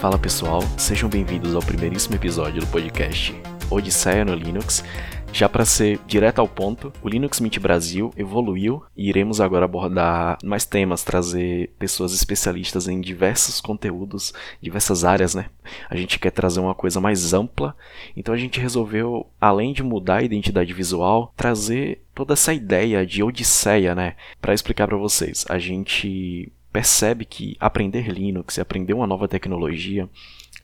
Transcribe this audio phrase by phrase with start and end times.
[0.00, 3.34] Fala pessoal, sejam bem-vindos ao primeiríssimo episódio do podcast
[3.68, 4.84] Odisseia no Linux.
[5.32, 10.38] Já para ser direto ao ponto, o Linux Mint Brasil evoluiu e iremos agora abordar
[10.42, 15.46] mais temas, trazer pessoas especialistas em diversos conteúdos, diversas áreas, né?
[15.88, 17.76] A gente quer trazer uma coisa mais ampla,
[18.16, 23.22] então a gente resolveu, além de mudar a identidade visual, trazer toda essa ideia de
[23.22, 24.16] odisseia, né?
[24.40, 30.08] Para explicar para vocês, a gente percebe que aprender Linux e aprender uma nova tecnologia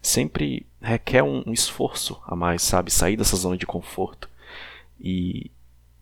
[0.05, 2.91] sempre requer um, esforço a mais, sabe?
[2.93, 4.29] Sair dessa zona de conforto.
[5.05, 5.51] E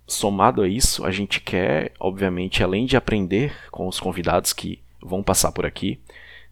[0.07, 5.25] somado a isso, a gente quer, obviamente, além de aprender com os convidados que vão
[5.25, 5.99] passar por aqui,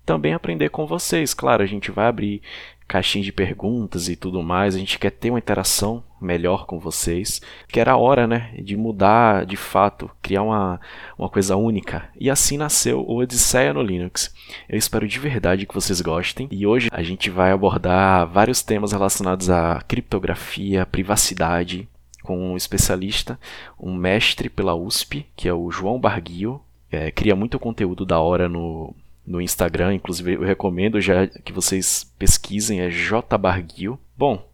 [0.04, 1.32] também aprender com vocês.
[1.32, 2.42] Claro, a gente vai abrir
[2.88, 4.74] caixinha de perguntas e tudo mais.
[4.74, 7.40] A gente quer ter uma interação melhor com vocês.
[7.68, 10.80] Que era a hora, né, de mudar de fato, criar uma,
[11.16, 12.09] uma coisa única.
[12.18, 14.34] E assim nasceu o Odisseia no Linux.
[14.68, 16.48] Eu espero de verdade que vocês gostem.
[16.51, 21.88] E hoje a gente vai abordar vários temas relacionados à criptografia, privacidade,
[22.30, 23.36] com um especialista,
[23.76, 26.62] um mestre pela USP, que é o João Barguil.
[26.88, 28.95] É, cria muito conteúdo da hora no,
[29.26, 33.98] no Instagram, inclusive eu recomendo já que vocês pesquisem, é J Barguil.
[34.16, 34.48] Bom,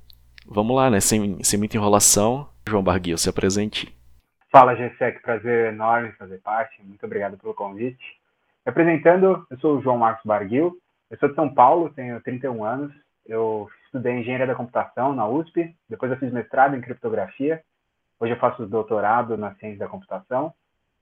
[0.47, 1.01] vamos lá, né?
[1.01, 3.95] Sem, sem muita enrolação, João Barguil, se apresente.
[4.51, 8.03] Fala, Gessec, prazer enorme fazer parte, muito obrigado pelo convite.
[8.65, 10.79] Me apresentando, eu sou o João Marcos Barguil,
[11.11, 12.91] eu sou de São Paulo, tenho 31 anos,
[13.27, 17.63] eu estudei Engenharia da Computação na USP, depois eu fiz mestrado em Criptografia,
[18.21, 20.53] hoje eu faço doutorado na Ciência da Computação,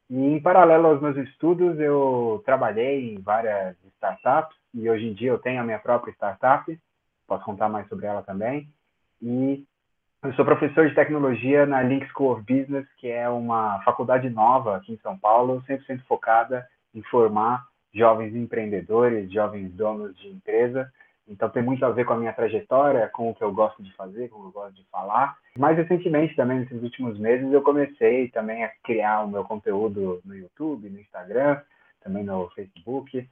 [0.08, 5.30] e em paralelo aos meus estudos, eu trabalhei em várias startups e hoje em dia
[5.30, 6.78] eu tenho a minha própria startup,
[7.26, 8.68] posso contar mais sobre ela também.
[9.22, 9.64] E
[10.22, 14.76] eu sou professor de tecnologia na Link School of Business, que é uma faculdade nova
[14.76, 20.92] aqui em São Paulo, 100% focada em formar jovens empreendedores, jovens donos de empresa
[21.28, 23.92] então tem muito a ver com a minha trajetória, com o que eu gosto de
[23.94, 25.36] fazer, com o que eu gosto de falar.
[25.58, 30.36] Mais recentemente, também nesses últimos meses, eu comecei também a criar o meu conteúdo no
[30.36, 31.60] YouTube, no Instagram,
[32.02, 33.26] também no Facebook,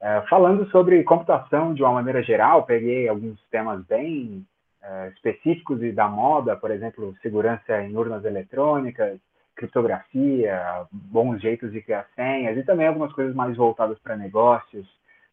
[0.00, 2.64] é, falando sobre computação de uma maneira geral.
[2.64, 4.44] Peguei alguns temas bem
[4.82, 9.18] é, específicos da moda, por exemplo, segurança em urnas eletrônicas,
[9.56, 14.86] criptografia, bons jeitos de criar senhas e também algumas coisas mais voltadas para negócios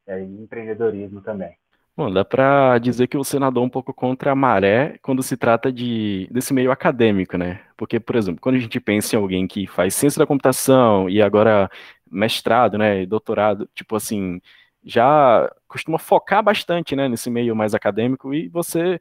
[0.06, 1.56] é, e empreendedorismo também.
[1.98, 5.72] Bom, dá para dizer que você nadou um pouco contra a maré quando se trata
[5.72, 7.60] de, desse meio acadêmico, né?
[7.76, 11.24] Porque, por exemplo, quando a gente pensa em alguém que faz ciência da computação e
[11.24, 11.68] agora
[12.10, 14.40] mestrado, né, doutorado, tipo assim,
[14.84, 19.00] já costuma focar bastante, né, nesse meio mais acadêmico e você,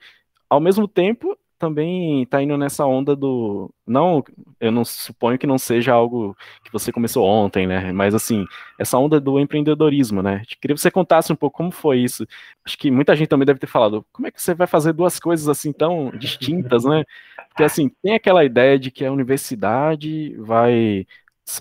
[0.48, 3.72] ao mesmo tempo, também está indo nessa onda do.
[3.86, 4.22] Não,
[4.60, 7.92] eu não suponho que não seja algo que você começou ontem, né?
[7.92, 8.44] Mas assim,
[8.78, 10.42] essa onda do empreendedorismo, né?
[10.60, 12.26] Queria que você contasse um pouco como foi isso.
[12.64, 15.18] Acho que muita gente também deve ter falado, como é que você vai fazer duas
[15.18, 17.04] coisas assim tão distintas, né?
[17.48, 21.06] Porque assim, tem aquela ideia de que a universidade vai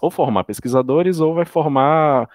[0.02, 2.30] ou formar pesquisadores ou vai formar.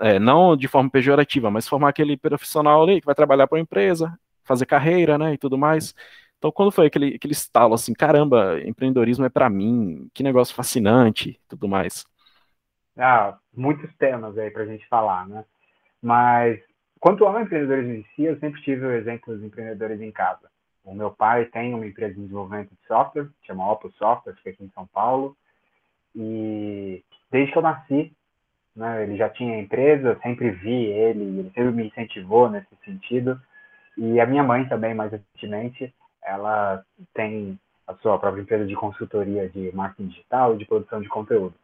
[0.00, 3.62] É, não de forma pejorativa, mas formar aquele profissional ali que vai trabalhar para uma
[3.62, 5.94] empresa, fazer carreira, né, e tudo mais.
[6.38, 11.40] Então, quando foi aquele, aquele estalo assim, caramba, empreendedorismo é para mim, que negócio fascinante,
[11.48, 12.04] tudo mais?
[12.96, 15.44] Ah, muitos temas aí para a gente falar, né?
[16.02, 16.60] Mas
[17.00, 20.50] quanto ao empreendedorismo em si, eu sempre tive o exemplo dos empreendedores em casa.
[20.84, 24.64] O meu pai tem uma empresa de desenvolvimento de software, chama Opus Software, fica aqui
[24.64, 25.36] em São Paulo.
[26.14, 28.12] E desde que eu nasci,
[28.74, 33.40] né, ele já tinha empresa, eu sempre vi ele, ele sempre me incentivou nesse sentido.
[33.96, 35.92] E a minha mãe também, mais recentemente,
[36.26, 41.08] ela tem a sua própria empresa de consultoria de marketing digital e de produção de
[41.08, 41.54] conteúdo.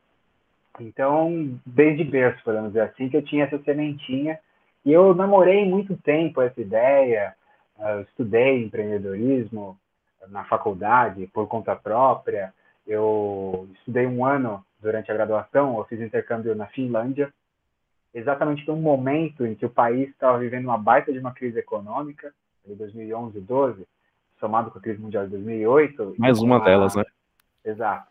[0.80, 4.38] Então, desde berço, podemos dizer assim, que eu tinha essa sementinha.
[4.84, 7.34] E eu namorei muito tempo essa ideia,
[7.78, 9.76] eu estudei empreendedorismo
[10.28, 12.54] na faculdade por conta própria,
[12.86, 17.32] eu estudei um ano durante a graduação, eu fiz intercâmbio na Finlândia,
[18.14, 22.32] exatamente no momento em que o país estava vivendo uma baita de uma crise econômica,
[22.66, 23.86] em 2011, 12,
[24.42, 26.16] somado com a crise mundial de 2008.
[26.18, 26.58] Mais uma a...
[26.58, 27.04] delas, né?
[27.64, 28.08] Exato.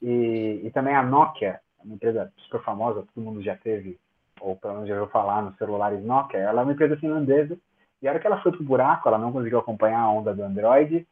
[0.00, 3.98] e, e também a Nokia, uma empresa super famosa, todo mundo já teve,
[4.40, 7.58] ou pelo menos já ouviu falar nos celulares Nokia, ela é uma empresa finlandesa,
[8.00, 10.44] e a hora que ela foi pro buraco, ela não conseguiu acompanhar a onda do
[10.44, 11.04] Android,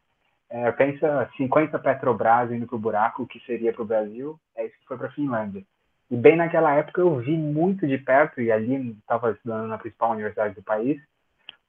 [0.48, 4.86] é, pensa 50 Petrobras indo pro buraco, o que seria pro Brasil, é isso que
[4.86, 5.64] foi pra Finlândia.
[6.08, 10.12] E bem naquela época eu vi muito de perto, e ali estava estudando na principal
[10.12, 11.00] universidade do país,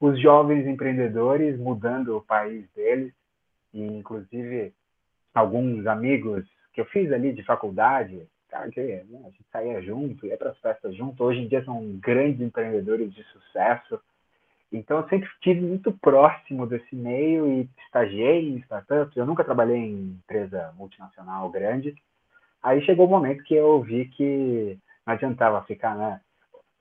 [0.04, 3.14] os jovens empreendedores mudando o país deles,
[3.74, 4.74] e inclusive
[5.34, 10.26] alguns amigos que eu fiz ali de faculdade, cara, que né, a gente saía junto,
[10.26, 13.98] ia para as festas junto, hoje em dia são grandes empreendedores de sucesso.
[14.74, 19.16] Então eu sempre estive muito próximo desse meio e estagiei em startups.
[19.16, 21.96] Eu nunca trabalhei em empresa multinacional grande.
[22.62, 24.78] Aí chegou o momento que eu vi que
[25.08, 26.20] não adiantava ficar, né?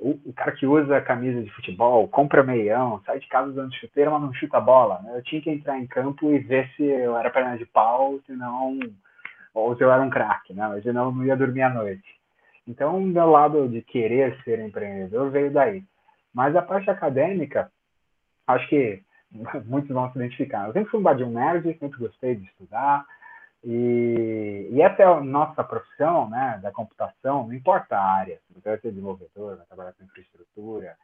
[0.04, 4.20] O, cara que usa camisa de futebol, compra meião, sai de casa usando chuteira, mas
[4.20, 5.00] não chuta bola.
[5.02, 5.16] Né?
[5.16, 8.32] Eu tinha que entrar em campo e ver se eu era perna de pau, se
[8.32, 8.78] não
[9.54, 10.66] ou se eu era um craque, né?
[10.66, 12.20] Mas eu não ia dormir à noite.
[12.66, 15.84] Então, meu lado de querer ser empreendedor veio daí.
[16.34, 17.70] Mas a parte acadêmica,
[18.46, 19.02] acho que
[19.66, 20.66] muitos vão se identificar.
[20.66, 23.04] Eu sempre fui um um nerd, sempre gostei de estudar.
[23.64, 28.40] E, e, essa é a nossa profissão, né, da computação, não importa a área.
[28.46, 30.96] Se você vai ser desenvolvedor, vai trabalhar com infraestrutura,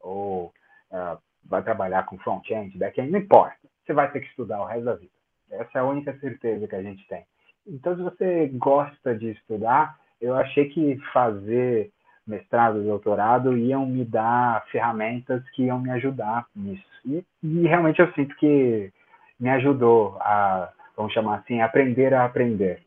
[0.00, 0.52] ou
[0.90, 3.56] uh, vai trabalhar com front-end, back-end, não importa.
[3.84, 5.12] Você vai ter que estudar o resto da vida.
[5.50, 7.24] Essa é a única certeza que a gente tem.
[7.66, 11.92] Então, se você gosta de estudar, eu achei que fazer
[12.26, 16.84] mestrado, doutorado iam me dar ferramentas que iam me ajudar nisso.
[17.04, 18.92] E, e realmente eu sinto que
[19.38, 22.82] me ajudou a, vamos chamar assim, aprender a aprender.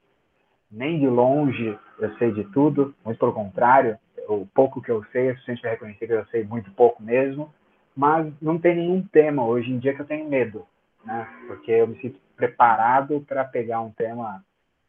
[0.72, 5.30] Nem de longe eu sei de tudo, muito pelo contrário, o pouco que eu sei
[5.30, 7.54] é suficiente para reconhecer que eu sei muito pouco mesmo,
[7.96, 10.66] mas não tem nenhum tema hoje em dia que eu tenho medo,
[11.04, 11.28] né?
[11.48, 14.44] Porque eu me sinto preparado para pegar um tema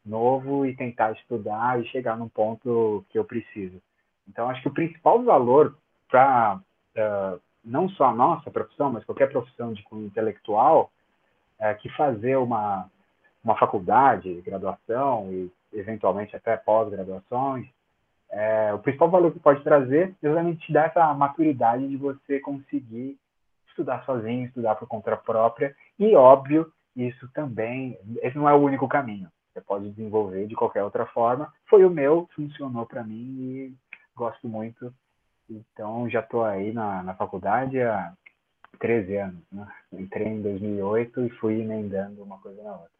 [0.05, 3.81] novo e tentar estudar e chegar num ponto que eu preciso.
[4.27, 5.75] Então, acho que o principal valor
[6.09, 6.59] para
[6.97, 10.91] uh, não só a nossa profissão, mas qualquer profissão de intelectual,
[11.59, 12.89] é que fazer uma,
[13.45, 17.67] uma faculdade, graduação e eventualmente até pós-graduações,
[18.31, 22.39] é, o principal valor que pode trazer é exatamente te dar essa maturidade de você
[22.39, 23.17] conseguir
[23.69, 28.87] estudar sozinho, estudar por conta própria, e óbvio, isso também, esse não é o único
[28.87, 29.29] caminho.
[29.53, 31.53] Você pode desenvolver de qualquer outra forma.
[31.65, 33.73] Foi o meu, funcionou para mim e
[34.15, 34.93] gosto muito.
[35.49, 38.13] Então, já estou aí na, na faculdade há
[38.79, 39.43] 13 anos.
[39.51, 39.67] Né?
[39.93, 42.94] Entrei em 2008 e fui emendando uma coisa na outra.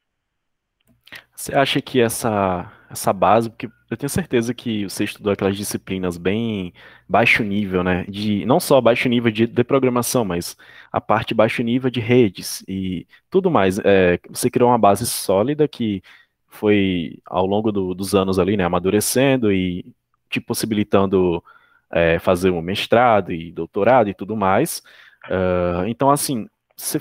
[1.35, 6.17] Você acha que essa, essa base, porque eu tenho certeza que você estudou aquelas disciplinas
[6.17, 6.73] bem
[7.07, 8.05] baixo nível, né?
[8.07, 10.57] De, não só baixo nível de, de programação, mas
[10.91, 13.79] a parte baixo nível de redes e tudo mais.
[13.79, 16.01] É, você criou uma base sólida que
[16.47, 19.85] foi ao longo do, dos anos ali, né, amadurecendo e
[20.29, 21.43] te possibilitando
[21.91, 24.81] é, fazer um mestrado e doutorado e tudo mais.
[25.25, 26.99] Uh, então, assim, você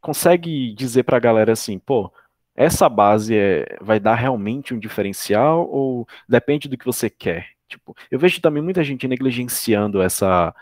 [0.00, 2.12] consegue dizer para a galera assim, pô,
[2.54, 7.48] essa base é, vai dar realmente um diferencial ou depende do que você quer?
[7.68, 10.54] Tipo, eu vejo também muita gente negligenciando essa,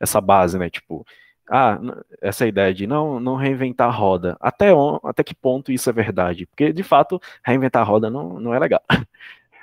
[0.00, 0.70] essa base, né?
[0.70, 1.06] Tipo,
[1.50, 1.78] ah,
[2.22, 4.36] essa ideia de não, não reinventar a roda.
[4.40, 6.46] Até, on, até que ponto isso é verdade?
[6.46, 8.82] Porque, de fato, reinventar a roda não, não é legal.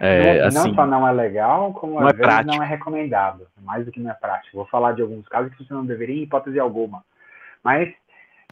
[0.03, 2.55] É, não, assim, não, só não é legal, como às é vezes prático.
[2.55, 3.47] não é recomendado.
[3.61, 4.57] Mais do que não é prático.
[4.57, 7.03] Vou falar de alguns casos que você não deveria, em hipótese alguma.
[7.63, 7.93] Mas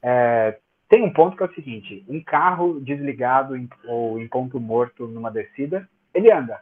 [0.03, 4.59] é, tem um ponto que é o seguinte: um carro desligado em, ou em ponto
[4.59, 6.59] morto numa descida, ele anda.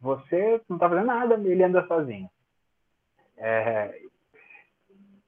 [0.00, 2.28] Você não está fazendo nada, ele anda sozinho.
[3.36, 4.00] É,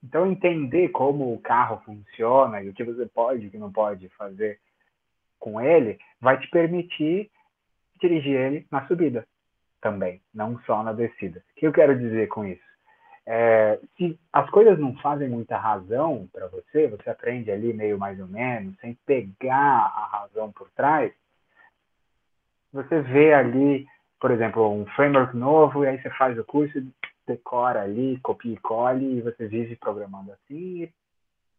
[0.02, 3.70] então, entender como o carro funciona e o que você pode e o que não
[3.70, 4.58] pode fazer
[5.38, 7.30] com ele vai te permitir
[8.00, 9.26] dirigir ele na subida
[9.80, 11.44] também, não só na descida.
[11.50, 12.71] O que eu quero dizer com isso?
[13.26, 18.18] É, se as coisas não fazem muita razão para você, você aprende ali meio mais
[18.18, 21.12] ou menos, sem pegar a razão por trás,
[22.72, 23.86] você vê ali,
[24.18, 26.82] por exemplo, um framework novo, e aí você faz o curso
[27.26, 30.88] decora ali, copia e colhe, e você vive programando assim.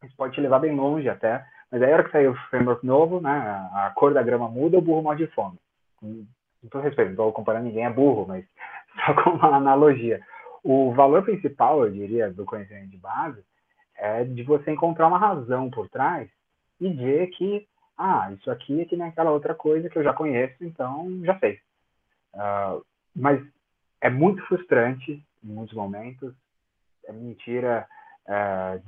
[0.03, 1.45] Isso pode te levar bem longe até.
[1.71, 4.77] Mas aí, a hora que sair o framework novo, né, a cor da grama muda,
[4.77, 5.57] o burro morre de fome.
[5.99, 6.25] Com
[6.69, 8.45] todo respeito, não estou comparando ninguém a burro, mas
[9.05, 10.21] só com uma analogia.
[10.63, 13.43] O valor principal, eu diria, do conhecimento de base
[13.95, 16.29] é de você encontrar uma razão por trás
[16.79, 17.67] e ver que,
[17.97, 21.37] ah, isso aqui é que nem aquela outra coisa que eu já conheço, então já
[21.39, 21.59] sei.
[22.33, 22.83] Uh,
[23.15, 23.45] mas
[24.01, 26.33] é muito frustrante em muitos momentos.
[27.05, 27.87] É mentira,
[28.27, 28.81] é,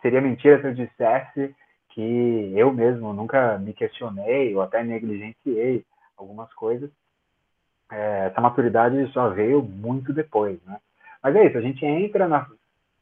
[0.00, 1.54] seria mentira se eu dissesse
[1.90, 5.84] que eu mesmo nunca me questionei ou até negligenciei
[6.16, 6.90] algumas coisas.
[7.90, 10.80] É, essa maturidade só veio muito depois, né?
[11.22, 12.46] Mas é isso, a gente entra na...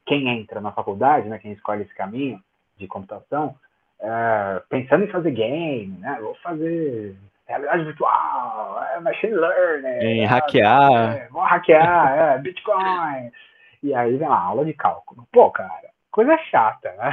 [0.07, 2.43] Quem entra na faculdade, né, quem escolhe esse caminho
[2.77, 3.55] de computação,
[4.01, 6.19] é, pensando em fazer game, né?
[6.21, 7.15] Vou fazer
[7.47, 10.07] realidade virtual, é machine learning.
[10.07, 11.17] Em hackear.
[11.17, 13.31] É, vou hackear, é, Bitcoin.
[13.83, 15.27] E aí vem lá, aula de cálculo.
[15.33, 17.13] Pô, cara, coisa chata, né?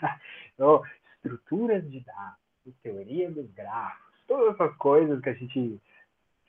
[0.54, 0.82] então,
[1.16, 5.80] estruturas de dados, teoria dos grafos, todas essas coisas que a gente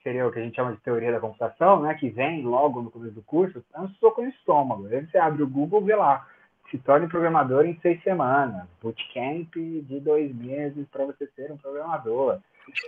[0.03, 2.91] seria o que a gente chama de teoria da computação, né, que vem logo no
[2.91, 4.87] começo do curso, é um soco no estômago.
[4.87, 6.27] Aí você abre o Google vê lá,
[6.69, 12.39] se torne programador em seis semanas, bootcamp de dois meses para você ser um programador.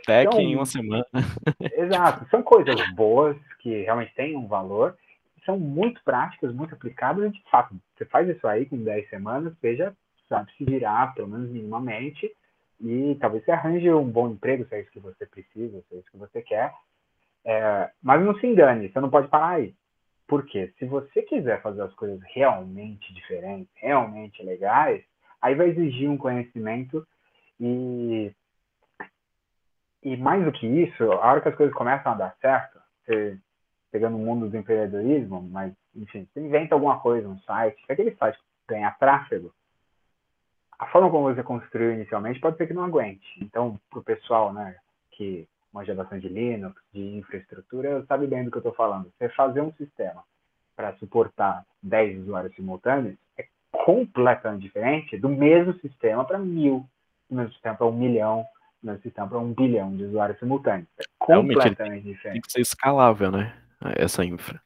[0.05, 1.05] Tech então, em uma semana.
[1.59, 4.95] Exato, são coisas boas que realmente têm um valor,
[5.45, 9.53] são muito práticas, muito aplicáveis, e de fato, você faz isso aí com 10 semanas,
[9.61, 9.91] já
[10.29, 12.31] sabe se virar, pelo menos minimamente,
[12.79, 15.99] e talvez você arranje um bom emprego, se é isso que você precisa, se é
[15.99, 16.73] isso que você quer,
[17.45, 19.75] é, mas não se engane, você não pode parar aí.
[20.27, 25.03] Porque se você quiser fazer as coisas realmente diferentes, realmente legais,
[25.41, 27.05] aí vai exigir um conhecimento
[27.59, 28.31] e
[30.01, 33.39] e mais do que isso, a hora que as coisas começam a dar certo, você
[33.89, 38.13] pegando o mundo do empreendedorismo, mas enfim, você inventa alguma coisa, um site, se aquele
[38.15, 39.53] site ganhar tráfego,
[40.79, 43.25] a forma como você construiu inicialmente pode ser que não aguente.
[43.41, 44.75] Então, para o pessoal, né,
[45.11, 49.11] que uma geração de Linux, de infraestrutura, sabe bem do que eu estou falando.
[49.17, 50.23] Você fazer um sistema
[50.75, 56.85] para suportar 10 usuários simultâneos é completamente diferente do mesmo sistema para mil,
[57.29, 58.45] do mesmo sistema para um milhão,
[58.81, 60.87] do mesmo sistema para um bilhão de usuários simultâneos.
[60.99, 62.33] É completamente diferente.
[62.33, 63.53] Tem que ser escalável, né?
[63.97, 64.61] Essa infra.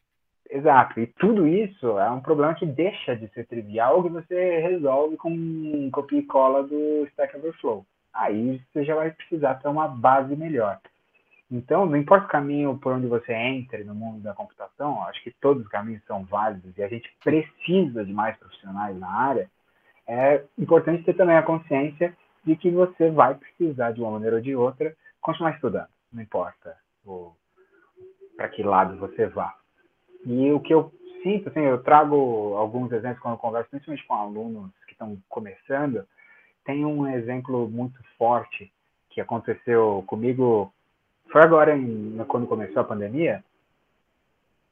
[0.50, 5.18] Exato, e tudo isso é um problema que deixa de ser trivial que você resolve
[5.18, 7.86] com um copia e cola do Stack Overflow.
[8.14, 10.80] Aí você já vai precisar ter uma base melhor.
[11.50, 15.32] Então, não importa o caminho por onde você entre no mundo da computação, acho que
[15.32, 19.50] todos os caminhos são válidos e a gente precisa de mais profissionais na área.
[20.06, 24.42] É importante ter também a consciência de que você vai precisar, de uma maneira ou
[24.42, 25.89] de outra, continuar estudando.
[26.12, 26.75] Não importa
[28.36, 29.56] para que lado você vá.
[30.25, 30.92] E o que eu
[31.24, 36.06] sinto, assim, eu trago alguns exemplos quando converso, principalmente com alunos que estão começando.
[36.66, 38.72] Tem um exemplo muito forte
[39.10, 40.72] que aconteceu comigo
[41.31, 43.43] foi agora, em, quando começou a pandemia,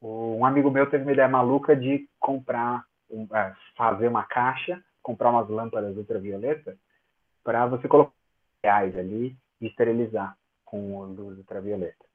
[0.02, 2.84] um amigo meu teve uma ideia maluca de comprar,
[3.34, 6.78] é, fazer uma caixa, comprar umas lâmpadas ultravioleta
[7.44, 8.12] para você colocar
[8.64, 12.06] reais ali e esterilizar com luz ultravioleta.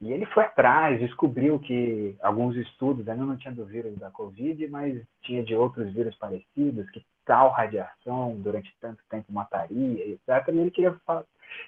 [0.00, 4.66] E ele foi atrás, descobriu que alguns estudos, ainda não tinha do vírus da Covid,
[4.68, 10.48] mas tinha de outros vírus parecidos, que tal radiação durante tanto tempo mataria, etc.
[10.48, 10.96] E ele queria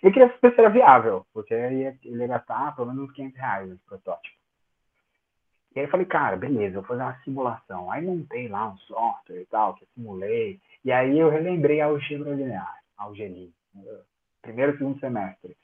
[0.03, 3.69] ele queria saber se era viável, porque ele ia gastar pelo menos uns 500 reais
[3.69, 4.37] nesse protótipo.
[5.75, 7.91] E aí eu falei, cara, beleza, vou fazer uma simulação.
[7.91, 10.61] Aí montei lá um software e tal, que eu simulei.
[10.85, 13.53] E aí eu relembrei a algebra linear, algelim,
[14.43, 15.57] primeiro e segundo semestre.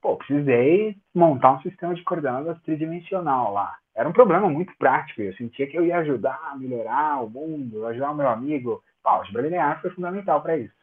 [0.00, 3.76] Pô, precisei montar um sistema de coordenadas tridimensional lá.
[3.94, 5.20] Era um problema muito prático.
[5.20, 8.82] Eu sentia que eu ia ajudar a melhorar o mundo, ajudar o meu amigo.
[9.04, 10.78] a algebra linear foi fundamental para isso.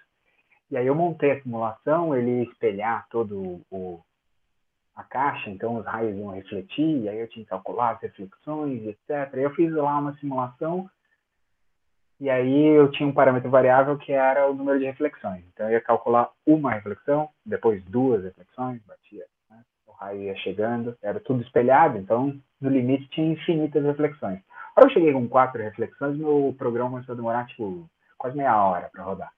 [0.71, 3.99] E aí eu montei a simulação, ele ia espelhar todo o
[4.95, 8.81] a caixa, então os raios iam refletir, e aí eu tinha que calcular as reflexões,
[8.87, 9.33] etc.
[9.33, 10.89] Eu fiz lá uma simulação,
[12.19, 15.43] e aí eu tinha um parâmetro variável que era o número de reflexões.
[15.51, 19.61] Então eu ia calcular uma reflexão, depois duas reflexões, batia, né?
[19.85, 24.39] o raio ia chegando, era tudo espelhado, então no limite tinha infinitas reflexões.
[24.73, 28.89] Quando eu cheguei com quatro reflexões, meu programa começou a demorar tipo quase meia hora
[28.91, 29.31] para rodar.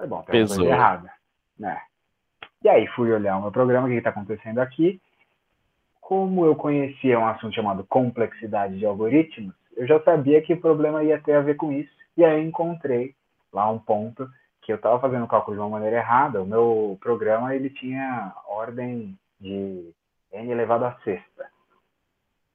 [0.00, 0.56] Falei, bom, tem Pesou.
[0.56, 1.12] coisa errada.
[1.58, 1.78] Né?
[2.64, 5.00] E aí fui olhar o meu programa, o que está acontecendo aqui.
[6.00, 11.04] Como eu conhecia um assunto chamado complexidade de algoritmos, eu já sabia que o problema
[11.04, 11.90] ia ter a ver com isso.
[12.16, 13.14] E aí encontrei
[13.52, 14.28] lá um ponto
[14.62, 16.42] que eu estava fazendo o cálculo de uma maneira errada.
[16.42, 19.92] O meu programa ele tinha ordem de
[20.32, 21.44] n elevado a sexta.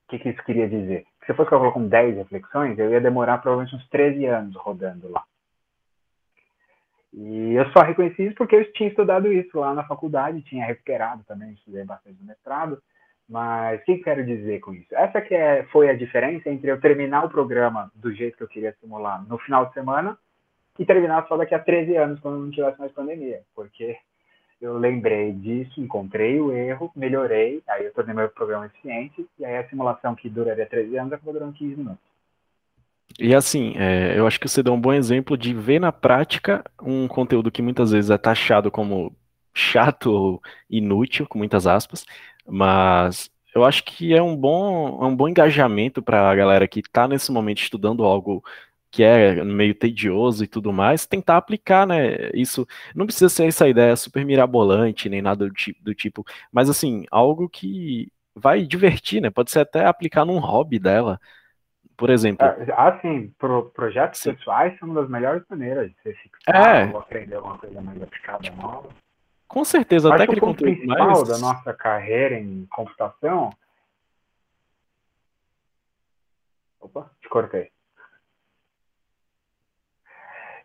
[0.06, 1.06] O que, que isso queria dizer?
[1.20, 4.56] Que se eu fosse calcular com 10 reflexões, eu ia demorar provavelmente uns 13 anos
[4.56, 5.24] rodando lá.
[7.17, 11.24] E eu só reconheci isso porque eu tinha estudado isso lá na faculdade, tinha recuperado
[11.24, 12.81] também, estudei bastante no mestrado.
[13.27, 14.93] Mas o que quero dizer com isso?
[14.93, 18.48] Essa que é, foi a diferença entre eu terminar o programa do jeito que eu
[18.48, 20.17] queria simular no final de semana
[20.77, 23.41] e terminar só daqui a 13 anos, quando não tivesse mais pandemia.
[23.55, 23.98] Porque
[24.62, 29.57] eu lembrei disso, encontrei o erro, melhorei, aí eu tornei meu programa eficiente, e aí
[29.57, 32.05] a simulação que duraria 13 anos acabou durando 15 minutos.
[33.19, 36.63] E assim, é, eu acho que você deu um bom exemplo de ver na prática
[36.81, 39.15] um conteúdo que muitas vezes é taxado como
[39.53, 42.05] chato ou inútil, com muitas aspas,
[42.45, 46.81] mas eu acho que é um bom, é um bom engajamento para a galera que
[46.81, 48.43] está nesse momento estudando algo
[48.91, 52.29] que é meio tedioso e tudo mais, tentar aplicar, né?
[52.34, 56.69] Isso não precisa ser essa ideia super mirabolante, nem nada do tipo, do tipo mas
[56.69, 59.29] assim, algo que vai divertir, né?
[59.29, 61.19] Pode ser até aplicar num hobby dela
[61.98, 62.46] Por exemplo.
[62.75, 64.34] Ah, sim, pro, projetos sim.
[64.34, 66.98] pessoais são uma das melhores maneiras de você fixar é.
[66.98, 68.90] aprender alguma coisa mais aplicada nova.
[69.48, 71.28] Com certeza, até aquele o ponto principal mais...
[71.28, 73.52] da nossa carreira em computação.
[76.82, 77.72] Opa, te cortei.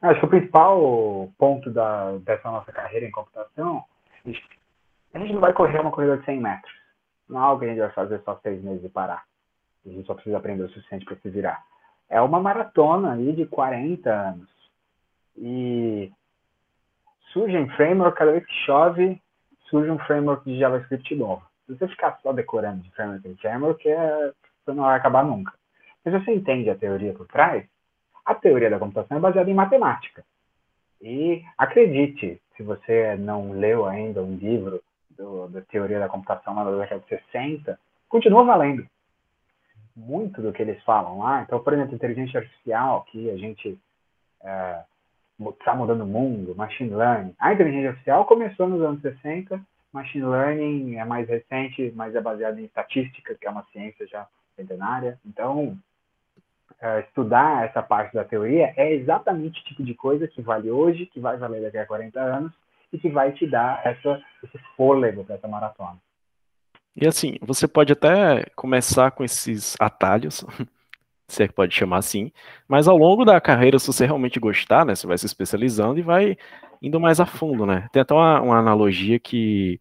[0.03, 3.85] Acho que o principal ponto da, dessa nossa carreira em computação,
[5.15, 6.73] a gente não vai correr uma corrida de 100 metros.
[7.29, 9.25] Não é algo que a gente vai fazer só seis meses e parar.
[9.87, 11.65] A gente só precisa aprender o suficiente para se virar.
[12.09, 14.49] É uma maratona aí de 40 anos.
[15.37, 16.13] E
[17.33, 19.21] surge um framework, cada vez que chove,
[19.69, 21.43] surge um framework de JavaScript novo.
[21.67, 24.33] Se você ficar só decorando de framework em framework, é,
[24.65, 25.53] você não vai acabar nunca.
[26.05, 27.65] Mas você entende a teoria por trás,
[28.25, 30.25] a teoria da computação é baseada em matemática.
[31.01, 36.65] E acredite, se você não leu ainda um livro do, da teoria da computação na
[36.65, 38.87] década de 60, continua valendo
[40.00, 41.42] muito do que eles falam lá.
[41.42, 43.78] Então, por exemplo, inteligência artificial, que a gente
[44.40, 47.35] está é, mudando o mundo, machine learning.
[47.38, 49.61] A inteligência artificial começou nos anos 60,
[49.92, 54.26] machine learning é mais recente, mas é baseado em estatística, que é uma ciência já
[54.57, 55.19] centenária.
[55.26, 55.76] Então,
[56.80, 61.07] é, estudar essa parte da teoria é exatamente o tipo de coisa que vale hoje,
[61.07, 62.52] que vai valer daqui a 40 anos
[62.92, 65.99] e que vai te dar essa, esse fôlego para essa maratona.
[66.97, 70.45] E assim, você pode até começar com esses atalhos,
[71.29, 72.33] se é que pode chamar assim,
[72.69, 76.03] mas ao longo da carreira, se você realmente gostar, né, você vai se especializando e
[76.03, 76.37] vai
[76.83, 77.89] indo mais a fundo, né?
[77.93, 79.81] Tem até uma, uma analogia que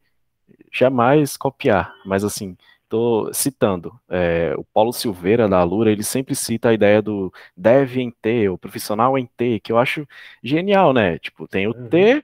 [0.72, 6.70] jamais copiar, mas assim, estou citando, é, o Paulo Silveira da Alura, ele sempre cita
[6.70, 10.08] a ideia do dev em T, o profissional em T, que eu acho
[10.44, 11.20] genial, né?
[11.20, 12.22] Tipo, tem o T, uhum.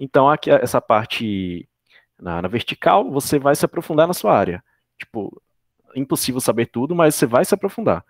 [0.00, 1.68] então aqui essa parte
[2.20, 4.62] na, na, vertical, você vai se aprofundar na sua área.
[4.98, 5.40] Tipo,
[5.94, 8.04] impossível saber tudo, mas você vai se aprofundar.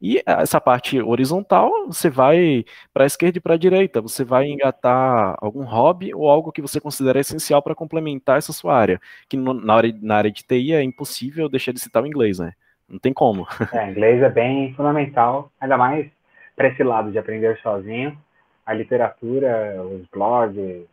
[0.00, 4.46] E essa parte horizontal, você vai para a esquerda e para a direita, você vai
[4.46, 9.00] engatar algum hobby ou algo que você considera essencial para complementar essa sua área.
[9.28, 12.38] Que no, na, área, na área de TI é impossível deixar de citar o inglês,
[12.38, 12.52] né?
[12.88, 13.46] Não tem como.
[13.72, 16.10] É, inglês é bem fundamental, ainda mais
[16.54, 18.18] para esse lado de aprender sozinho.
[18.66, 20.86] A literatura, os blogs,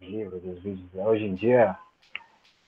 [0.00, 1.76] livros, os vídeos, hoje em dia,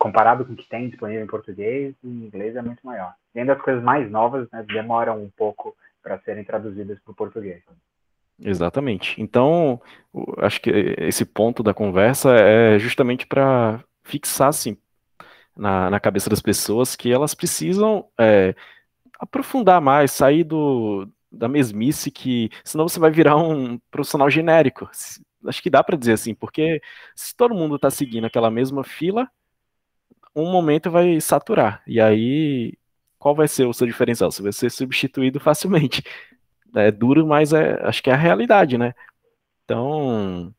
[0.05, 3.15] comparado com o que tem disponível em português, em inglês é muito maior.
[3.35, 7.15] E ainda as coisas mais novas né, demoram um pouco para serem traduzidas para o
[7.15, 7.63] português.
[8.39, 9.19] Exatamente.
[9.19, 9.81] Então,
[10.37, 14.77] acho que esse ponto da conversa é justamente para fixar, assim,
[15.57, 18.55] na, na, cabeça das pessoas que elas precisam é,
[19.19, 24.87] aprofundar mais, sair do, da mesmice que, senão você vai virar um profissional genérico
[25.47, 26.81] acho que dá para dizer assim, porque
[27.15, 29.29] se todo mundo está seguindo aquela mesma fila,
[30.35, 31.83] um momento vai saturar.
[31.87, 32.75] E aí,
[33.19, 34.31] qual vai ser o seu diferencial?
[34.31, 36.03] Você vai ser substituído facilmente.
[36.77, 38.95] É duro, mas é, acho que é a realidade, né?
[39.65, 40.53] Então,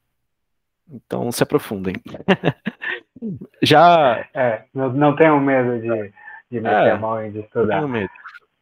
[0.89, 1.93] então se aprofundem.
[3.61, 4.25] Já.
[4.33, 6.13] É, não, não tenham medo de,
[6.49, 7.81] de meter é, a mão e de estudar.
[7.81, 8.09] Não tenho medo.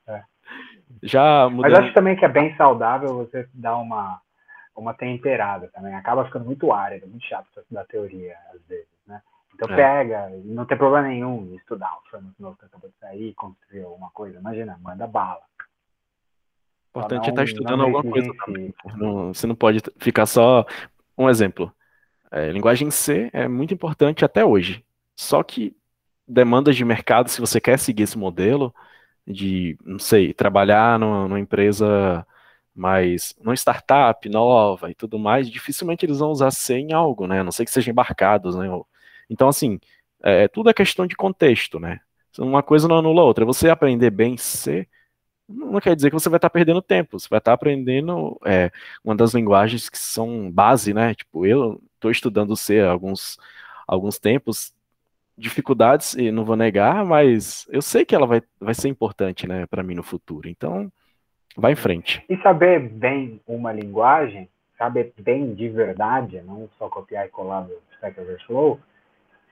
[0.07, 0.23] É.
[1.03, 1.71] Já mudando...
[1.71, 4.19] Mas acho também que é bem saudável você dar uma
[4.75, 5.93] uma temperada também.
[5.93, 8.92] Acaba ficando muito árido, muito chato para estudar teoria, às vezes?
[9.53, 9.75] Então é.
[9.75, 14.09] pega, não tem problema nenhum estudar o framework novo que acabou de sair, construir alguma
[14.09, 14.39] coisa.
[14.39, 15.41] Imagina, manda bala.
[16.93, 18.73] O importante é estar tá estudando alguma coisa também.
[18.95, 20.65] Não, você não pode ficar só.
[21.17, 21.71] Um exemplo.
[22.31, 24.83] É, linguagem C é muito importante até hoje.
[25.15, 25.75] Só que
[26.27, 28.73] demandas de mercado, se você quer seguir esse modelo
[29.25, 32.25] de, não sei, trabalhar numa, numa empresa
[32.75, 37.41] mas numa startup nova e tudo mais, dificilmente eles vão usar C em algo, né?
[37.41, 38.67] A não sei que sejam embarcados, né?
[39.29, 39.79] Então, assim,
[40.21, 41.99] é, tudo é questão de contexto, né?
[42.37, 43.45] Uma coisa não anula a outra.
[43.45, 44.87] Você aprender bem C
[45.47, 47.19] não quer dizer que você vai estar perdendo tempo.
[47.19, 48.71] Você vai estar aprendendo é,
[49.03, 51.13] uma das linguagens que são base, né?
[51.13, 53.37] Tipo, eu estou estudando C há alguns,
[53.87, 54.73] alguns tempos,
[55.37, 59.65] dificuldades, e não vou negar, mas eu sei que ela vai, vai ser importante, né,
[59.65, 60.47] para mim no futuro.
[60.47, 60.91] Então,
[61.55, 62.23] Vai em frente.
[62.27, 67.73] E saber bem uma linguagem, saber bem de verdade, não só copiar e colar do
[67.95, 68.79] Stack Overflow,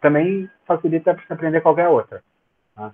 [0.01, 2.23] também facilita para você aprender qualquer outra.
[2.75, 2.91] Né?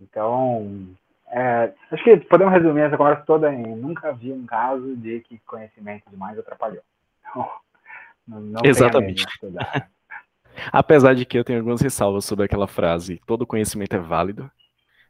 [0.00, 0.86] Então,
[1.28, 5.38] é, acho que podemos resumir essa conversa toda em nunca vi um caso de que
[5.46, 6.82] conhecimento demais atrapalhou.
[7.20, 7.50] Então,
[8.28, 9.26] não, não Exatamente.
[10.72, 14.50] Apesar de que eu tenho algumas ressalvas sobre aquela frase, todo conhecimento é válido,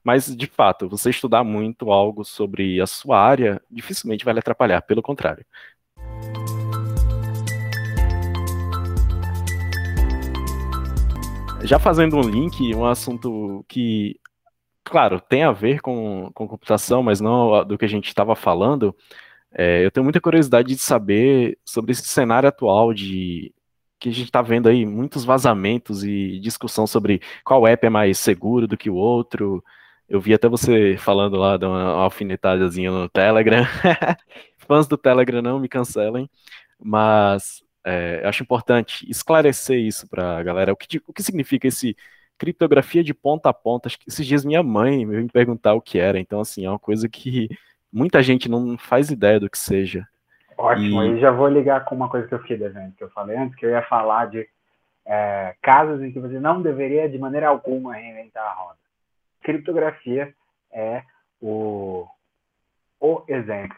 [0.04, 4.80] mas, de fato, você estudar muito algo sobre a sua área dificilmente vai lhe atrapalhar,
[4.82, 5.44] pelo contrário.
[11.62, 14.18] Já fazendo um link, um assunto que
[14.84, 18.94] claro, tem a ver com, com computação, mas não do que a gente estava falando.
[19.52, 23.54] É, eu tenho muita curiosidade de saber sobre esse cenário atual de
[23.98, 28.18] que a gente está vendo aí muitos vazamentos e discussão sobre qual app é mais
[28.18, 29.62] seguro do que o outro.
[30.08, 33.64] Eu vi até você falando lá de uma alfinetadazinha no Telegram.
[34.58, 36.28] Fãs do Telegram não me cancelem,
[36.82, 40.72] mas é, acho importante esclarecer isso para a galera.
[40.72, 41.96] O que, o que significa esse
[42.38, 43.88] criptografia de ponta a ponta?
[43.88, 46.18] Acho que esses dias minha mãe veio me perguntar o que era.
[46.18, 47.48] Então, assim, é uma coisa que
[47.92, 50.06] muita gente não faz ideia do que seja.
[50.56, 51.20] Ótimo, e...
[51.20, 53.64] já vou ligar com uma coisa que eu fiquei devendo, que eu falei antes, que
[53.64, 54.46] eu ia falar de
[55.06, 58.78] é, casos em que você não deveria, de maneira alguma, reinventar a roda.
[59.42, 60.34] Criptografia
[60.70, 61.02] é
[61.40, 62.06] o,
[63.00, 63.76] o exemplo.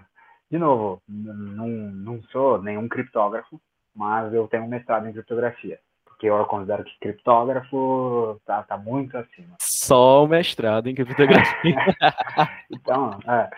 [0.51, 3.61] De novo, não, não sou nenhum criptógrafo,
[3.94, 5.78] mas eu tenho um mestrado em criptografia.
[6.05, 9.57] Porque eu considero que criptógrafo tá, tá muito acima.
[9.61, 11.76] Só o mestrado em criptografia.
[12.70, 13.50] então, é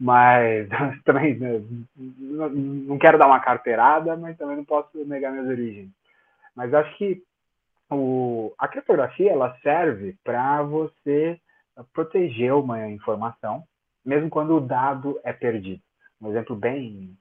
[0.00, 0.66] mas
[1.04, 1.60] também né,
[1.94, 5.90] não quero dar uma carteirada, mas também não posso negar minhas origens.
[6.56, 7.22] Mas acho que
[7.90, 11.38] o, a criptografia ela serve para você
[11.92, 13.62] proteger uma informação,
[14.04, 15.82] mesmo quando o dado é perdido.
[16.20, 17.14] Um exemplo bem,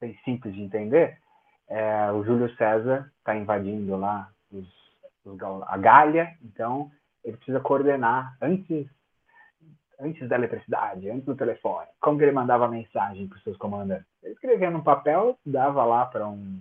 [0.00, 1.18] bem simples de entender
[1.68, 4.66] é o Júlio César está invadindo lá os,
[5.24, 6.90] os, a Gália, então
[7.24, 8.86] ele precisa coordenar antes
[10.00, 14.06] antes da eletricidade, antes do telefone, como que ele mandava mensagem para os seus comandantes?
[14.22, 16.60] Ele escrevia num papel, dava lá para um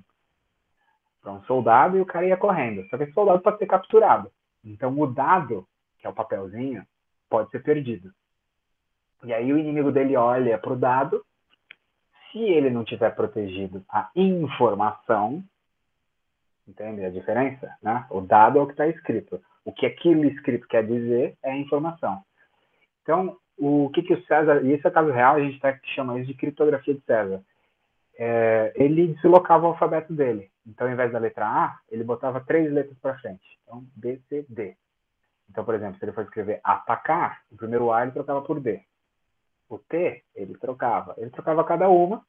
[1.21, 2.87] para um soldado e o cara ia correndo.
[2.89, 4.29] Só que esse soldado pode ser capturado.
[4.63, 5.65] Então o dado,
[5.99, 6.85] que é o papelzinho,
[7.29, 8.11] pode ser perdido.
[9.23, 11.25] E aí o inimigo dele olha para o dado.
[12.33, 15.43] Se ele não tiver protegido a informação,
[16.67, 17.77] entende a diferença?
[17.81, 18.05] Né?
[18.09, 19.39] O dado é o que está escrito.
[19.63, 22.23] O que aquilo escrito quer dizer é a informação.
[23.03, 26.17] Então, o que, que o César, e esse é caso real, a gente tá, chama
[26.17, 27.39] isso de criptografia de César.
[28.17, 30.49] É, ele deslocava o alfabeto dele.
[30.65, 33.43] Então, ao invés da letra A, ele botava três letras para frente.
[33.63, 34.75] Então, B, C, D.
[35.49, 38.81] Então, por exemplo, se ele fosse escrever atacar, o primeiro A ele trocava por D.
[39.73, 41.15] O T, ele trocava.
[41.17, 42.23] Ele trocava cada uma.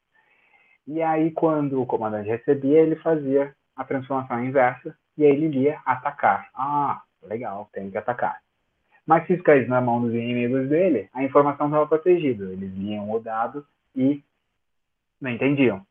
[0.86, 4.96] E aí, quando o comandante recebia, ele fazia a transformação inversa.
[5.16, 6.48] E aí ele lia atacar.
[6.54, 8.40] Ah, legal, tem que atacar.
[9.06, 12.44] Mas se isso na mão dos inimigos dele, a informação estava protegida.
[12.50, 14.24] Eles liam o dado e
[15.20, 15.86] não entendiam.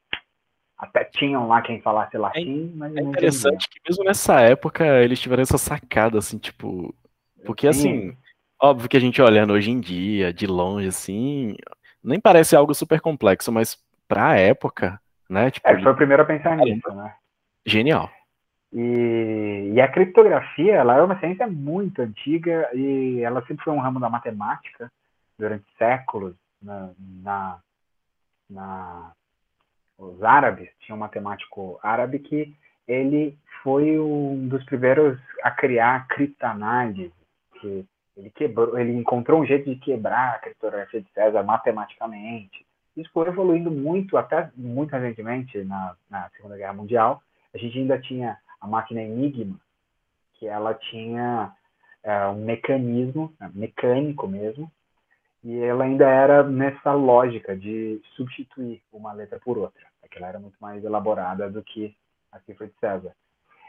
[0.76, 5.20] Até tinham lá quem falasse latim, é, mas é interessante que mesmo nessa época eles
[5.20, 6.94] tiveram essa sacada, assim, tipo.
[7.46, 8.10] Porque Sim.
[8.12, 8.18] assim,
[8.64, 11.58] óbvio que a gente olhando hoje em dia, de longe, assim,
[12.02, 15.00] nem parece algo super complexo, mas pra época,
[15.30, 15.52] né?
[15.52, 17.14] Tipo, é, foi o primeiro a pensar nisso, né?
[17.66, 18.10] Genial.
[18.72, 23.80] E, e, a criptografia, ela é uma ciência muito antiga e ela sempre foi um
[23.80, 24.92] ramo da matemática
[25.38, 26.34] durante séculos.
[26.62, 27.60] Na, na,
[28.50, 29.12] na
[29.98, 32.56] os árabes tinham um matemático árabe que
[32.88, 37.14] ele foi um dos primeiros a criar a criptanálise,
[37.60, 42.66] que ele quebrou, ele encontrou um jeito de quebrar a criptografia de César matematicamente.
[42.96, 47.24] Isso foi evoluindo muito, até muito recentemente na, na Segunda Guerra Mundial.
[47.54, 49.60] A gente ainda tinha a máquina Enigma,
[50.36, 51.52] que ela tinha
[52.04, 54.72] é, um mecanismo, é, mecânico mesmo,
[55.44, 59.84] e ela ainda era nessa lógica de substituir uma letra por outra.
[60.04, 61.96] Aquela era muito mais elaborada do que
[62.32, 63.14] a cifra de César.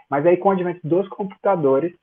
[0.08, 1.94] Mas aí, com o advento dos computadores,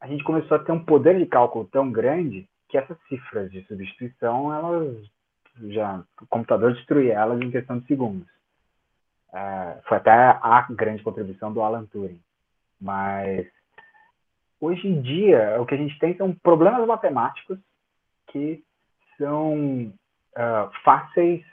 [0.00, 3.64] a gente começou a ter um poder de cálculo tão grande que essas cifras de
[3.64, 4.96] substituição, elas
[5.70, 8.28] já o computador destruía elas em questão de segundos.
[9.32, 12.20] É, foi até a grande contribuição do Alan Turing.
[12.80, 13.46] Mas
[14.60, 17.58] hoje em dia o que a gente tem são problemas matemáticos
[18.28, 18.62] que
[19.16, 19.92] são
[20.36, 21.44] uh, fáceis,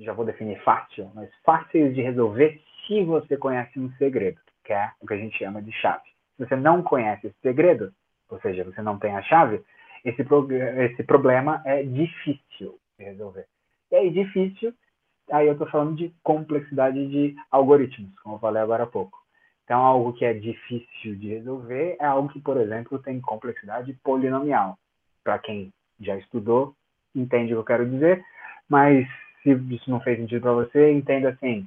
[0.00, 4.90] já vou definir fácil, mas fáceis de resolver se você conhece um segredo, que é
[5.00, 6.08] o que a gente chama de chave.
[6.38, 7.92] Se você não conhece esse segredo,
[8.30, 9.62] ou seja, você não tem a chave,
[10.04, 13.44] esse, pro, esse problema é difícil de resolver.
[13.90, 14.72] E aí, difícil
[15.30, 19.18] aí eu estou falando de complexidade de algoritmos, como eu falei agora há pouco.
[19.64, 24.78] Então, algo que é difícil de resolver é algo que, por exemplo, tem complexidade polinomial.
[25.22, 25.70] Para quem
[26.00, 26.74] já estudou,
[27.14, 28.24] entende o que eu quero dizer,
[28.68, 29.06] mas
[29.42, 31.66] se isso não fez sentido para você, entenda assim,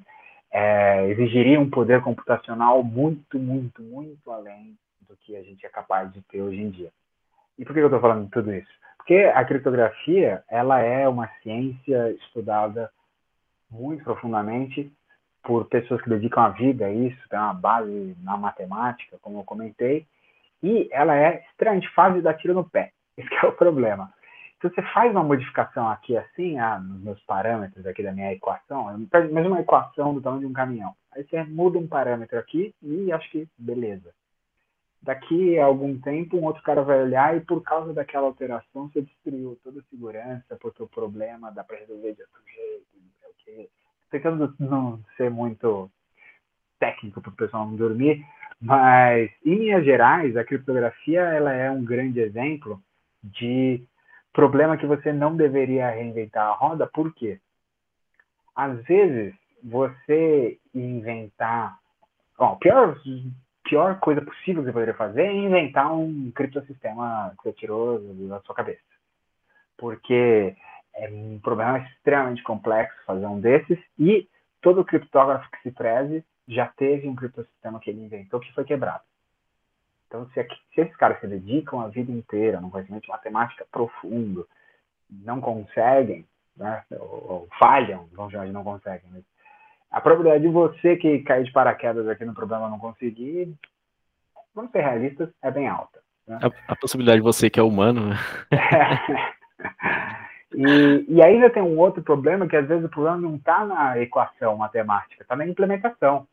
[0.52, 6.12] é, exigiria um poder computacional muito, muito, muito além do que a gente é capaz
[6.12, 6.92] de ter hoje em dia.
[7.58, 8.72] E por que eu estou falando de tudo isso?
[8.98, 12.92] Porque a criptografia, ela é uma ciência estudada
[13.70, 14.92] muito profundamente
[15.44, 19.44] por pessoas que dedicam a vida a isso, tem uma base na matemática, como eu
[19.44, 20.06] comentei,
[20.64, 22.92] E ela é extremamente fácil de dar tiro no pé.
[23.18, 24.14] Esse é o problema.
[24.62, 28.96] Se você faz uma modificação aqui assim, ah, nos meus parâmetros aqui da minha equação,
[29.32, 30.94] mesmo uma equação do tamanho de um caminhão.
[31.12, 34.14] Aí você muda um parâmetro aqui e acho que beleza.
[35.02, 39.02] Daqui a algum tempo, um outro cara vai olhar e por causa daquela alteração você
[39.02, 43.30] destruiu toda a segurança, porque o problema dá para resolver de outro jeito, não sei
[43.30, 43.70] o quê.
[44.12, 45.90] Tentando não ser muito
[46.80, 48.24] técnico para o pessoal não dormir,
[48.62, 52.80] mas em linhas gerais, a criptografia ela é um grande exemplo
[53.24, 53.84] de
[54.34, 57.40] problema que você não deveria reinventar a roda, por quê?
[58.56, 61.78] Às vezes, você inventar.
[62.38, 62.98] Bom, a pior,
[63.64, 68.40] pior coisa possível que você poderia fazer é inventar um criptosistema que você tirou da
[68.42, 68.82] sua cabeça.
[69.78, 70.56] Porque
[70.96, 74.28] é um problema extremamente complexo fazer um desses e
[74.62, 79.04] todo criptógrafo que se preze já teve um criptosistema que ele inventou que foi quebrado.
[80.12, 80.46] Então, se,
[80.76, 84.46] se esses caras se dedicam a vida inteira num conhecimento de matemática profundo,
[85.10, 89.24] não conseguem, né, ou, ou falham, vamos chamar de não conseguem, mas
[89.90, 93.54] a probabilidade de você que cair de paraquedas aqui no problema não conseguir,
[94.54, 96.02] vamos ser realistas, é bem alta.
[96.28, 96.40] Né?
[96.44, 98.18] A, a, possibilidade de você que é humano, né?
[100.54, 103.98] E, e ainda tem um outro problema, que às vezes o problema não está na
[104.00, 106.28] equação matemática, está na implementação.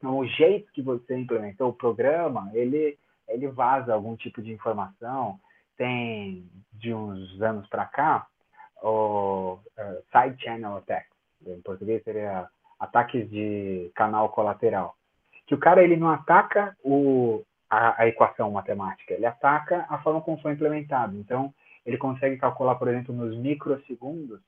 [0.00, 5.38] Então, o jeito que você implementou o programa, ele, ele vaza algum tipo de informação.
[5.76, 8.26] Tem, de uns anos para cá,
[8.82, 11.12] o uh, side channel attacks,
[11.46, 14.96] em português seria ataques de canal colateral.
[15.46, 20.22] Que o cara ele não ataca o, a, a equação matemática, ele ataca a forma
[20.22, 21.14] como foi implementado.
[21.16, 21.52] Então,
[21.84, 24.40] ele consegue calcular, por exemplo, nos microsegundos,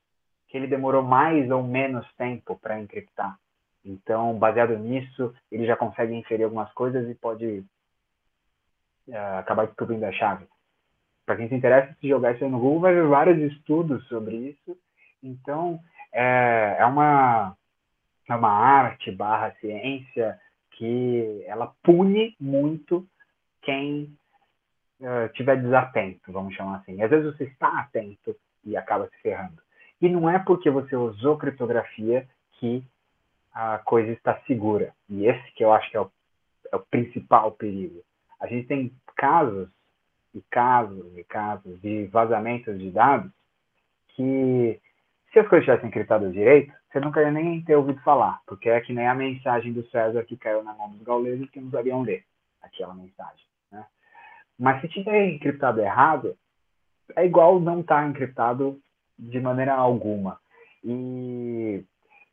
[0.47, 3.37] que ele demorou mais ou menos tempo para encriptar.
[3.85, 7.63] Então, baseado nisso, ele já consegue inferir algumas coisas e pode
[9.07, 10.45] uh, acabar descobrindo a chave.
[11.25, 14.35] Para quem se interessa, se jogar isso aí no Google, vai ver vários estudos sobre
[14.35, 14.77] isso.
[15.21, 15.79] Então,
[16.11, 17.55] é, é uma,
[18.29, 20.39] é uma arte barra ciência
[20.71, 23.05] que ela pune muito
[23.61, 24.15] quem
[24.99, 27.01] uh, desatento, vamos chamar assim.
[27.01, 29.61] Às vezes você está atento e acaba se ferrando.
[30.01, 32.83] E não é porque você usou criptografia que
[33.53, 34.93] a coisa está segura.
[35.09, 36.11] E esse que eu acho que é o,
[36.71, 38.01] é o principal perigo.
[38.39, 39.69] A gente tem casos
[40.33, 43.31] e casos e casos de vazamentos de dados
[44.09, 44.79] que,
[45.31, 48.79] se as coisas tivessem encriptadas direito, você nunca ia nem ter ouvido falar, porque é
[48.81, 52.01] que nem a mensagem do César que caiu na mão dos gauleses que não sabiam
[52.01, 52.23] ler
[52.61, 53.45] aquela mensagem.
[53.71, 53.85] Né?
[54.59, 56.35] Mas se tiver encriptado errado,
[57.15, 58.79] é igual não estar tá encriptado
[59.17, 60.39] de maneira alguma.
[60.83, 61.83] E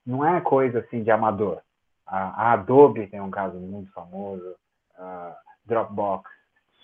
[0.07, 1.61] não é coisa assim de amador.
[2.07, 4.57] A, Adobe tem um caso muito famoso,
[4.99, 6.29] a Dropbox,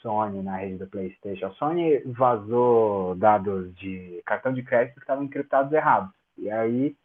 [0.00, 1.46] Sony na rede do PlayStation.
[1.46, 6.14] A Sony vazou dados de cartão de crédito que estavam encriptados errados.
[6.38, 6.96] E aí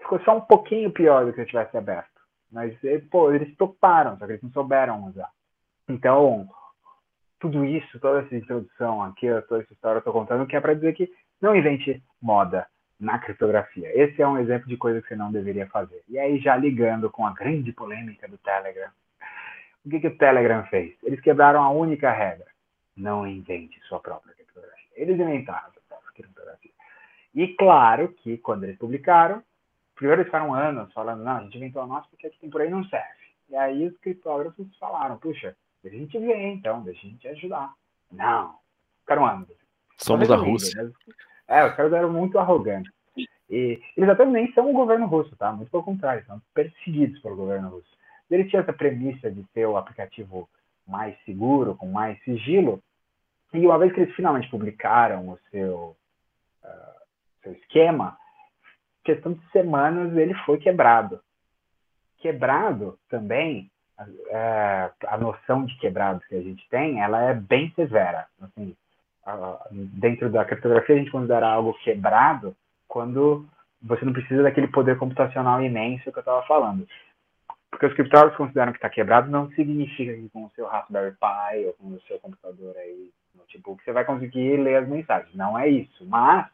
[0.00, 2.08] ficou só um pouquinho pior do que se tivesse aberto.
[2.50, 2.74] Mas,
[3.10, 5.30] pô, eles toparam, só que eles não souberam usar.
[5.88, 6.48] Então,
[7.38, 10.74] tudo isso, toda essa introdução aqui, toda essa história eu estou contando, que é para
[10.74, 12.66] dizer que não invente moda
[12.98, 13.90] na criptografia.
[13.94, 16.02] Esse é um exemplo de coisa que você não deveria fazer.
[16.08, 18.90] E aí, já ligando com a grande polêmica do Telegram,
[19.84, 20.96] o que, que o Telegram fez?
[21.02, 22.46] Eles quebraram a única regra:
[22.96, 24.88] não invente sua própria criptografia.
[24.96, 26.72] Eles inventaram sua própria criptografia.
[27.34, 29.42] E claro que, quando eles publicaram,
[29.94, 32.60] primeiro eles ficaram anos falando: não, a gente inventou a nossa porque aqui tem por
[32.60, 33.28] aí não serve.
[33.48, 37.72] E aí os criptógrafos falaram: puxa, deixa a gente ver então, deixa a gente ajudar.
[38.10, 38.58] Não,
[39.00, 39.48] ficaram anos.
[39.96, 40.82] Somos a Rússia.
[40.82, 40.92] Né?
[41.48, 42.92] É, os caras eram muito arrogantes.
[43.50, 45.50] E eles até nem são o governo russo, tá?
[45.50, 47.88] Muito pelo contrário, são perseguidos pelo governo russo.
[48.30, 50.48] Eles tinham essa premissa de ser o aplicativo
[50.86, 52.82] mais seguro, com mais sigilo,
[53.52, 55.96] e uma vez que eles finalmente publicaram o seu,
[56.62, 57.00] uh,
[57.42, 58.18] seu esquema,
[59.02, 61.20] questão de semanas ele foi quebrado.
[62.18, 68.26] Quebrado também, uh, a noção de quebrado que a gente tem, ela é bem severa.
[68.42, 68.76] Assim,
[69.70, 73.46] dentro da criptografia a gente considera algo quebrado quando
[73.80, 76.86] você não precisa daquele poder computacional imenso que eu estava falando.
[77.70, 81.66] Porque os criptógrafos consideram que está quebrado não significa que com o seu Raspberry Pi
[81.66, 85.34] ou com o seu computador aí, notebook, você vai conseguir ler as mensagens.
[85.34, 86.04] Não é isso.
[86.06, 86.48] Mas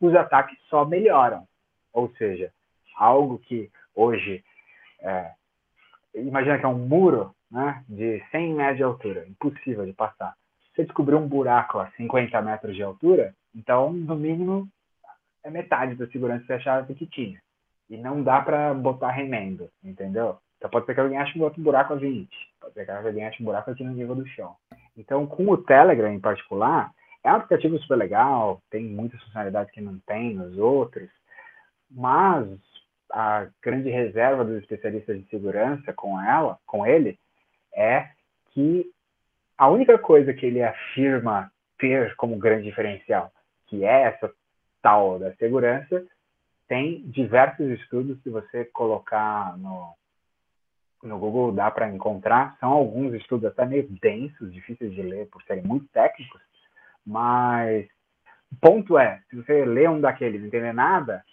[0.00, 1.46] os ataques só melhoram.
[1.92, 2.52] Ou seja,
[2.96, 4.44] algo que hoje,
[5.00, 5.32] é,
[6.14, 10.34] imagina que é um muro né, de 100 metros de altura, impossível de passar
[10.74, 14.68] você descobriu um buraco a 50 metros de altura, então, no mínimo,
[15.44, 17.40] é metade da segurança que você achava que tinha.
[17.88, 20.38] E não dá para botar remendo, entendeu?
[20.56, 22.28] Então pode ser que alguém ache um outro buraco a 20,
[22.60, 24.56] pode ser que alguém ache um buraco aqui no nível do chão.
[24.96, 26.90] Então, com o Telegram em particular,
[27.22, 31.10] é um aplicativo super legal, tem muitas funcionalidades que não tem nos outros,
[31.90, 32.48] mas
[33.12, 37.18] a grande reserva dos especialistas de segurança com ela, com ele,
[37.74, 38.08] é
[38.52, 38.90] que
[39.56, 43.32] a única coisa que ele afirma ter como grande diferencial,
[43.66, 44.32] que é essa
[44.82, 46.04] tal da segurança,
[46.68, 49.94] tem diversos estudos que você colocar no,
[51.02, 52.56] no Google dá para encontrar.
[52.58, 56.40] São alguns estudos até meio densos, difíceis de ler por serem muito técnicos,
[57.06, 57.86] mas
[58.50, 61.24] o ponto é, se você lê um daqueles e entender nada,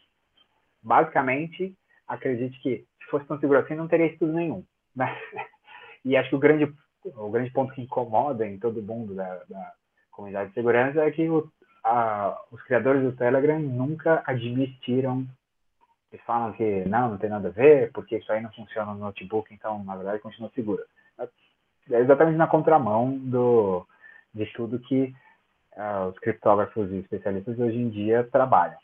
[0.82, 1.76] basicamente,
[2.08, 4.64] acredite que se fosse tão seguro assim, não teria estudo nenhum.
[4.96, 5.16] Né?
[6.04, 6.74] E acho que o grande,
[7.04, 9.74] o grande ponto que incomoda em todo mundo da, da
[10.12, 11.50] comunidade de segurança é que o,
[11.84, 15.26] a, os criadores do Telegram nunca admitiram
[16.12, 19.00] eles falam que não, não tem nada a ver, porque isso aí não funciona no
[19.00, 20.84] notebook, então, na verdade, continua seguro.
[21.90, 23.88] É exatamente na contramão do,
[24.34, 25.16] de tudo que
[25.78, 28.78] uh, os criptógrafos e especialistas hoje em dia trabalham.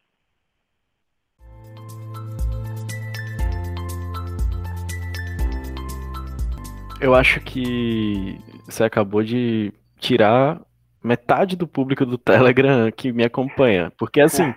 [7.00, 10.60] Eu acho que você acabou de tirar
[11.04, 13.92] metade do público do Telegram que me acompanha.
[13.98, 14.54] Porque, assim,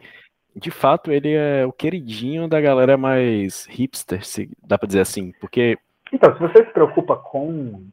[0.57, 5.33] de fato, ele é o queridinho da galera mais hipster, se dá pra dizer assim.
[5.41, 5.79] Porque.
[6.13, 7.87] Então, se você se preocupa com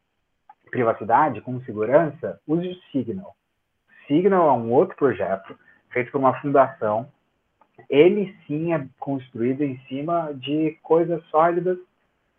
[0.71, 3.35] privacidade, com segurança, use o Signal.
[4.07, 5.57] Signal é um outro projeto
[5.91, 7.07] feito por uma fundação.
[7.89, 11.77] Ele sim é construído em cima de coisas sólidas.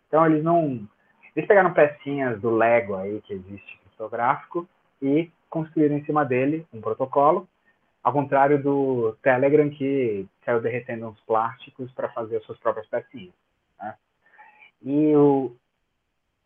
[0.07, 0.87] Então, eles não.
[1.35, 4.67] Eles pegaram pecinhas do Lego aí que existe criptográfico
[5.01, 7.47] e construíram em cima dele um protocolo,
[8.03, 13.33] ao contrário do Telegram que saiu derretendo uns plásticos para fazer as suas próprias pecinhas.
[13.79, 13.95] Né?
[14.83, 15.55] E o,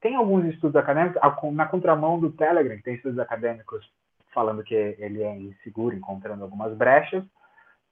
[0.01, 1.21] tem alguns estudos acadêmicos,
[1.53, 3.89] na contramão do Telegram, tem estudos acadêmicos
[4.33, 7.23] falando que ele é inseguro, encontrando algumas brechas.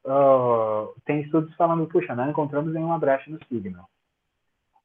[0.04, 3.88] Uh, tem estudos falando, puxa, não encontramos nenhuma brecha no Signal.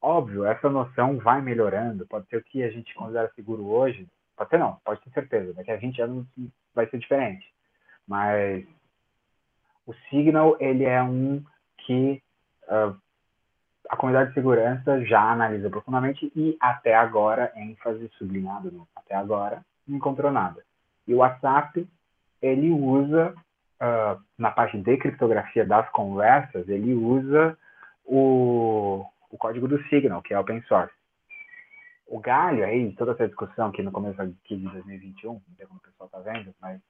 [0.01, 2.07] Óbvio, essa noção vai melhorando.
[2.07, 5.55] Pode ser o que a gente considera seguro hoje, Pode ser não, pode ter certeza.
[5.55, 6.27] Daqui a 20 anos
[6.75, 7.51] vai ser diferente.
[8.07, 8.65] Mas
[9.87, 11.43] o Signal, ele é um
[11.79, 12.23] que
[12.65, 12.95] uh,
[13.89, 19.97] a comunidade de segurança já analisa profundamente e até agora, ênfase sublinhado até agora, não
[19.97, 20.63] encontrou nada.
[21.09, 21.89] E o WhatsApp,
[22.43, 23.33] ele usa,
[23.81, 27.57] uh, na parte de criptografia das conversas, ele usa
[28.05, 29.07] o,
[29.37, 30.93] o código do Signal, que é open source
[32.07, 35.81] o galho aí, toda essa discussão aqui no começo aqui de 2021, não sei como
[35.81, 36.81] o pessoal está vendo, mas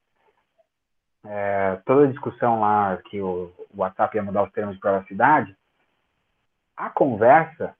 [1.25, 5.55] é, toda a discussão lá que o, o WhatsApp ia mudar os termos de privacidade,
[6.75, 7.75] a conversa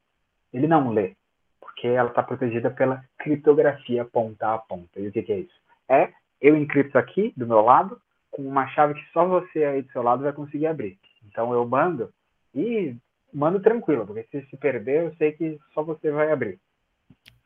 [0.51, 1.15] ele não lê,
[1.59, 4.99] porque ela está protegida pela criptografia ponta a ponta.
[4.99, 5.61] E o que, que é isso?
[5.87, 8.01] É eu encripto aqui do meu lado
[8.31, 10.97] com uma chave que só você aí do seu lado vai conseguir abrir.
[11.23, 12.11] Então eu mando
[12.53, 12.95] e
[13.33, 16.59] mando tranquilo, porque se se perder eu sei que só você vai abrir.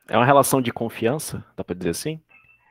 [0.08, 2.20] É uma relação de confiança, dá pra dizer assim?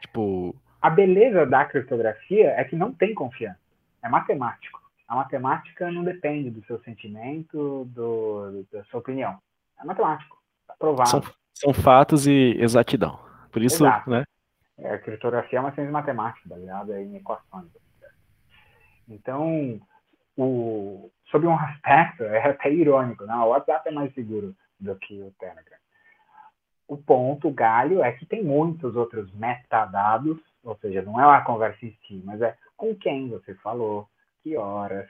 [0.02, 0.56] Tipo.
[0.82, 3.60] A beleza da criptografia é que não tem confiança.
[4.04, 4.82] É matemático.
[5.08, 9.38] A matemática não depende do seu sentimento, do, da sua opinião.
[9.80, 10.38] É matemático.
[10.68, 11.10] Tá provado.
[11.10, 11.22] São,
[11.54, 13.20] são fatos e exatidão.
[13.52, 14.10] Por isso, Exato.
[14.10, 14.24] né?
[14.78, 17.68] É, a criptografia é uma ciência matemática, baseada em equações.
[19.08, 19.80] Então,
[20.38, 23.36] o, sobre um aspecto, é até irônico, né?
[23.36, 25.82] o WhatsApp é mais seguro do que o Telegram
[26.92, 31.42] o ponto, o galho, é que tem muitos outros metadados, ou seja, não é uma
[31.42, 34.10] conversa em si, mas é com quem você falou,
[34.44, 35.10] que horas,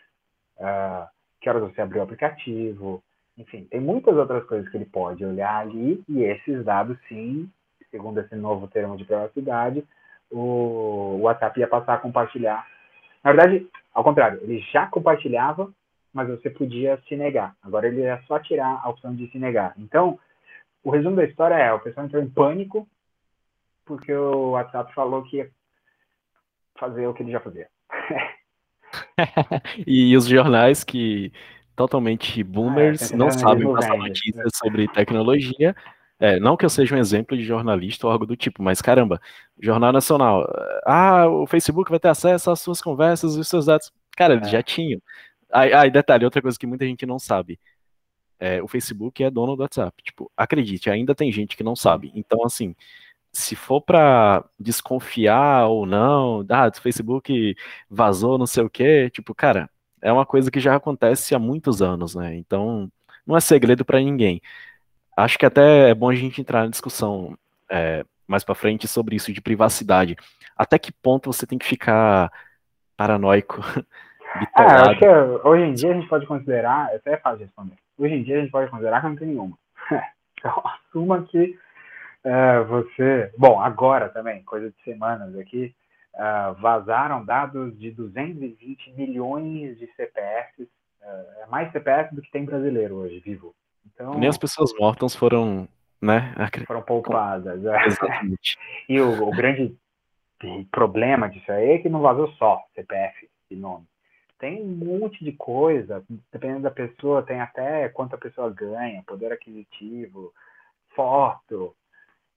[0.57, 1.07] uh,
[1.41, 3.03] que horas você abriu o aplicativo,
[3.35, 7.49] enfim, tem muitas outras coisas que ele pode olhar ali, e esses dados, sim,
[7.89, 9.83] segundo esse novo termo de privacidade,
[10.29, 12.63] o WhatsApp ia passar a compartilhar.
[13.23, 15.71] Na verdade, ao contrário, ele já compartilhava,
[16.13, 17.55] mas você podia se negar.
[17.61, 19.73] Agora ele ia só tirar a opção de se negar.
[19.77, 20.19] Então,
[20.83, 22.87] o resumo da história é, o pessoal entrou em pânico
[23.85, 25.49] porque o WhatsApp falou que ia
[26.77, 27.67] fazer o que ele já fazia.
[29.85, 31.31] e os jornais que
[31.75, 35.75] totalmente boomers ah, é, não sabem passar notícias sobre tecnologia.
[36.21, 39.19] É, não que eu seja um exemplo de jornalista ou algo do tipo, mas caramba,
[39.59, 40.47] Jornal Nacional.
[40.85, 43.91] Ah, o Facebook vai ter acesso às suas conversas e os seus dados.
[44.15, 44.51] Cara, eles é.
[44.51, 45.01] já tinham.
[45.51, 47.59] Aí, aí, detalhe, outra coisa que muita gente não sabe
[48.41, 50.01] é, o Facebook é dono do WhatsApp.
[50.03, 52.11] Tipo, acredite, ainda tem gente que não sabe.
[52.15, 52.75] Então, assim,
[53.31, 57.55] se for para desconfiar ou não, ah, o Facebook
[57.89, 59.69] vazou, não sei o quê, tipo, cara,
[60.01, 62.35] é uma coisa que já acontece há muitos anos, né?
[62.35, 62.91] Então,
[63.25, 64.41] não é segredo para ninguém.
[65.15, 67.37] Acho que até é bom a gente entrar na discussão
[67.69, 70.15] é, mais para frente sobre isso de privacidade.
[70.55, 72.31] Até que ponto você tem que ficar
[72.95, 73.61] paranoico?
[74.57, 75.07] É, acho que
[75.45, 77.75] hoje em dia a gente pode considerar, até é fácil de responder.
[77.97, 79.57] Hoje em dia a gente pode considerar que não tem nenhuma.
[80.39, 81.57] então, assuma que
[82.23, 83.29] uh, você.
[83.37, 85.75] Bom, agora também, coisa de semanas aqui,
[86.15, 90.67] uh, vazaram dados de 220 milhões de CPFs.
[91.01, 93.53] Uh, é mais CPF do que tem brasileiro hoje, vivo.
[93.85, 95.67] Então, Nem as pessoas mortas foram
[96.01, 96.33] né?
[96.65, 97.63] Foram poupadas.
[97.63, 97.85] É.
[97.85, 98.57] Exatamente.
[98.89, 99.77] e o, o, grande
[100.71, 103.85] problema disso aí é que não vazou só CPF e nome.
[104.39, 109.31] Tem um monte de coisa, dependendo da pessoa, tem até quanto a pessoa ganha, poder
[109.31, 110.33] aquisitivo,
[110.95, 111.75] foto.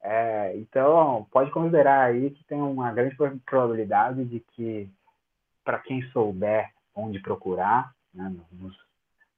[0.02, 3.16] É, então, pode considerar aí que tem uma grande
[3.46, 4.86] probabilidade de que,
[5.64, 8.76] para quem souber onde procurar, né, nos,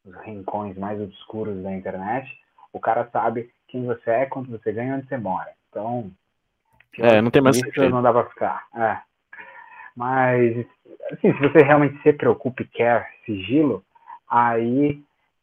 [0.07, 2.31] nos rincões mais obscuros da internet,
[2.73, 5.51] o cara sabe quem você é, quanto você ganha onde você mora.
[5.69, 6.11] Então,
[6.99, 8.67] é, não tem mais isso não dá para ficar.
[8.75, 8.99] É.
[9.95, 10.67] Mas,
[11.13, 13.83] assim, se você realmente se preocupa e quer sigilo,
[14.29, 15.03] aí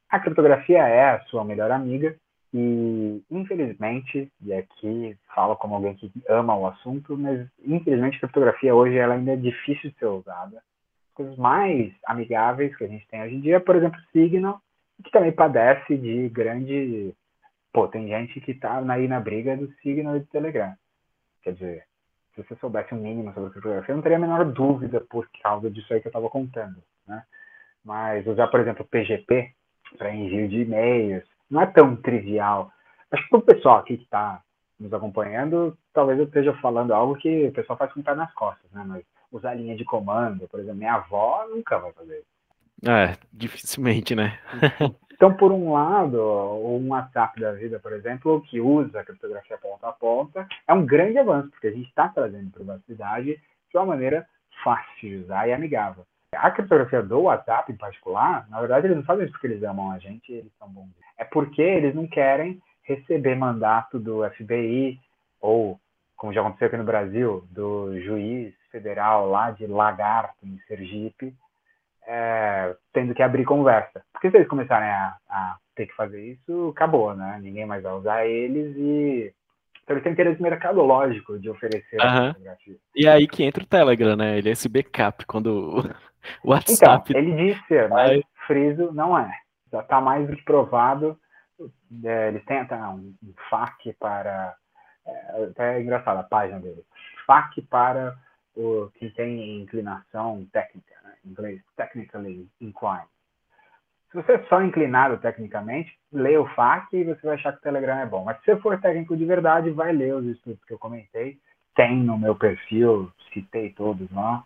[0.09, 2.15] a criptografia é a sua melhor amiga
[2.53, 8.75] e, infelizmente, e aqui falo como alguém que ama o assunto, mas, infelizmente, a criptografia
[8.75, 10.61] hoje ela ainda é difícil de ser usada.
[11.13, 14.59] As coisas mais amigáveis que a gente tem hoje em dia, por exemplo, Signal,
[15.03, 17.13] que também padece de grande
[17.73, 20.75] Pô, tem gente que tá aí na briga do Signal e do Telegram.
[21.41, 21.83] Quer dizer,
[22.35, 25.71] se você soubesse um mínimo sobre criptografia, eu não teria a menor dúvida por causa
[25.71, 27.23] disso aí que eu estava contando, né?
[27.83, 29.51] Mas usar, por exemplo, PGP
[29.97, 32.71] para envio de e-mails não é tão trivial.
[33.11, 34.41] Acho que para o pessoal aqui que está
[34.79, 38.33] nos acompanhando, talvez eu esteja falando algo que o pessoal faz com o pé nas
[38.33, 38.83] costas, né?
[38.85, 39.03] Mas
[39.33, 42.89] usar linha de comando, por exemplo, minha avó nunca vai fazer isso.
[42.89, 44.39] É, dificilmente, né?
[45.15, 49.87] Então, por um lado, um WhatsApp da vida, por exemplo, que usa a criptografia ponta
[49.87, 53.39] a ponta, é um grande avanço, porque a gente está trazendo privacidade
[53.71, 54.27] de uma maneira
[54.63, 56.03] fácil de usar e amigável.
[56.35, 59.91] A criptografia do WhatsApp, em particular, na verdade, eles não fazem isso porque eles amam
[59.91, 60.89] a gente e eles são bons.
[61.17, 64.99] É porque eles não querem receber mandato do FBI
[65.39, 65.79] ou,
[66.23, 71.35] como já aconteceu aqui no Brasil, do juiz federal lá de Lagarto, em Sergipe,
[72.07, 74.01] é, tendo que abrir conversa.
[74.13, 77.39] Porque se eles começarem a, a, ter que fazer isso, acabou, né?
[77.41, 79.33] Ninguém mais vai usar eles e.
[79.83, 82.07] Então eles têm interesse mercadológico de oferecer uhum.
[82.07, 82.75] a fotografia.
[82.95, 84.37] E aí que entra o Telegram, né?
[84.37, 85.83] Ele é esse backup quando
[86.41, 87.11] o WhatsApp.
[87.11, 89.29] Então, ele diz ser, mas friso não é.
[89.73, 91.19] Já está mais do que provado.
[92.05, 94.55] É, eles têm até um, um FAQ para.
[95.05, 96.83] É, até é a página dele.
[97.25, 98.15] FAQ para
[98.55, 100.93] o que tem inclinação técnica
[101.25, 103.07] inglês, technically inclined.
[104.11, 107.61] Se você é só inclinado tecnicamente, lê o FAQ e você vai achar que o
[107.61, 108.23] Telegram é bom.
[108.23, 111.39] Mas se você for técnico de verdade, vai ler os estudos que eu comentei.
[111.75, 114.43] Tem no meu perfil, citei todos lá.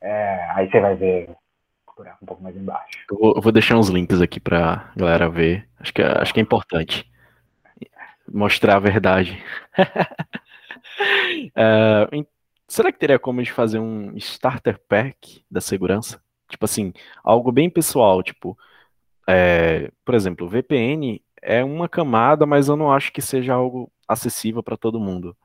[0.00, 1.28] É, aí você vai ver
[2.22, 2.98] um pouco mais embaixo.
[3.10, 5.68] Eu vou deixar uns links aqui para galera ver.
[5.78, 7.11] Acho que, é, acho que é importante
[8.32, 9.42] mostrar a verdade.
[11.54, 12.08] é,
[12.72, 16.22] Será que teria como de fazer um starter pack da segurança?
[16.48, 16.90] Tipo assim,
[17.22, 18.56] algo bem pessoal, tipo,
[19.28, 24.62] é, por exemplo, VPN é uma camada, mas eu não acho que seja algo acessível
[24.62, 25.36] para todo mundo.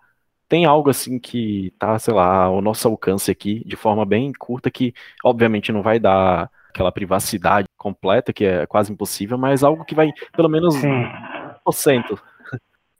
[0.47, 4.71] Tem algo assim que tá, sei lá, ao nosso alcance aqui, de forma bem curta,
[4.71, 9.93] que obviamente não vai dar aquela privacidade completa, que é quase impossível, mas algo que
[9.95, 11.03] vai pelo menos Sim.
[11.67, 12.17] 1%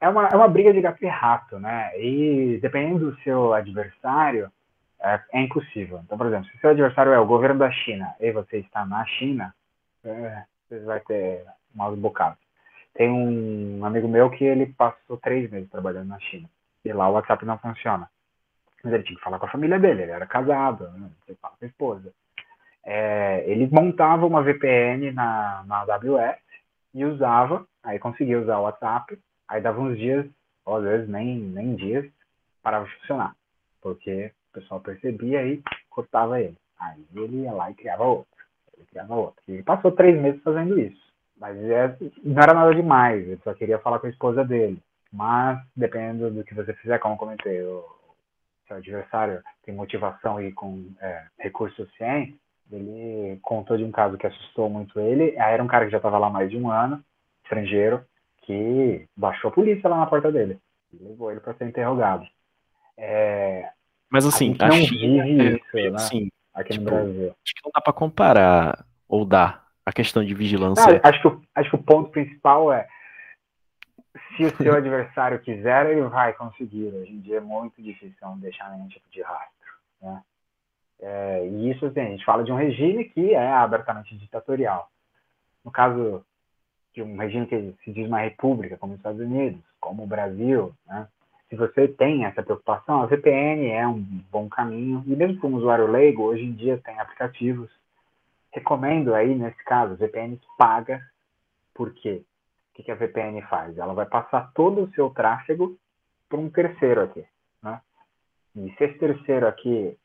[0.00, 1.90] é uma, é uma briga de gato e rato, né?
[1.98, 4.50] E dependendo do seu adversário,
[5.00, 6.00] é, é, impossível.
[6.04, 9.04] Então, por exemplo, se seu adversário é o governo da China e você está na
[9.06, 9.54] China,
[10.04, 11.44] é, você vai ter
[11.74, 12.38] maus bocados.
[12.94, 16.48] Tem um amigo meu que ele passou três meses trabalhando na China.
[16.84, 18.08] E lá o WhatsApp não funciona.
[18.82, 21.10] Mas ele tinha que falar com a família dele, ele era casado, né?
[21.24, 22.12] você fala com a esposa.
[22.84, 26.38] É, ele montava uma VPN na, na AWS
[26.94, 29.18] e usava, aí conseguia usar o WhatsApp
[29.48, 30.26] Aí dava uns dias,
[30.64, 32.04] ou às vezes nem, nem dias,
[32.62, 33.34] parava de funcionar.
[33.80, 36.56] Porque o pessoal percebia e cortava ele.
[36.78, 38.28] Aí ele ia lá e criava outro.
[38.76, 39.42] Ele criava outro.
[39.48, 41.08] E passou três meses fazendo isso.
[41.36, 44.82] Mas é, não era nada demais, ele só queria falar com a esposa dele.
[45.12, 47.84] Mas, dependendo do que você fizer, como eu comentei, o
[48.66, 52.36] seu adversário tem motivação e com é, recursos suficientes,
[52.70, 55.38] ele contou de um caso que assustou muito ele.
[55.38, 57.02] Aí era um cara que já estava lá mais de um ano,
[57.42, 58.04] estrangeiro,
[58.48, 60.58] que baixou a polícia lá na porta dele
[60.90, 62.26] e levou ele para ser interrogado.
[62.96, 63.68] É,
[64.10, 65.96] Mas assim, a, a não China, vive é, isso, né?
[65.96, 67.34] Assim, aqui tipo, no Brasil.
[67.44, 70.98] Acho que não dá para comparar ou dá a questão de vigilância.
[71.04, 72.88] Acho, que, acho que o ponto principal é
[74.34, 76.86] se o seu adversário quiser, ele vai conseguir.
[76.86, 79.72] Hoje em dia é muito difícil não deixar nenhum tipo de rastro.
[80.00, 80.22] Né?
[81.00, 84.90] É, e isso, assim, a gente fala de um regime que é abertamente ditatorial.
[85.62, 86.24] No caso
[86.98, 90.74] de um regime que se diz uma república, como os Estados Unidos, como o Brasil,
[90.86, 91.06] né?
[91.48, 95.02] se você tem essa preocupação, a VPN é um bom caminho.
[95.06, 97.70] E mesmo como usuário leigo, hoje em dia tem aplicativos.
[98.52, 101.00] Recomendo aí, nesse caso, VPN paga.
[101.72, 102.22] Por quê?
[102.76, 103.78] O que a VPN faz?
[103.78, 105.76] Ela vai passar todo o seu tráfego
[106.28, 107.24] para um terceiro aqui.
[107.62, 107.80] Né?
[108.56, 109.96] E se esse terceiro aqui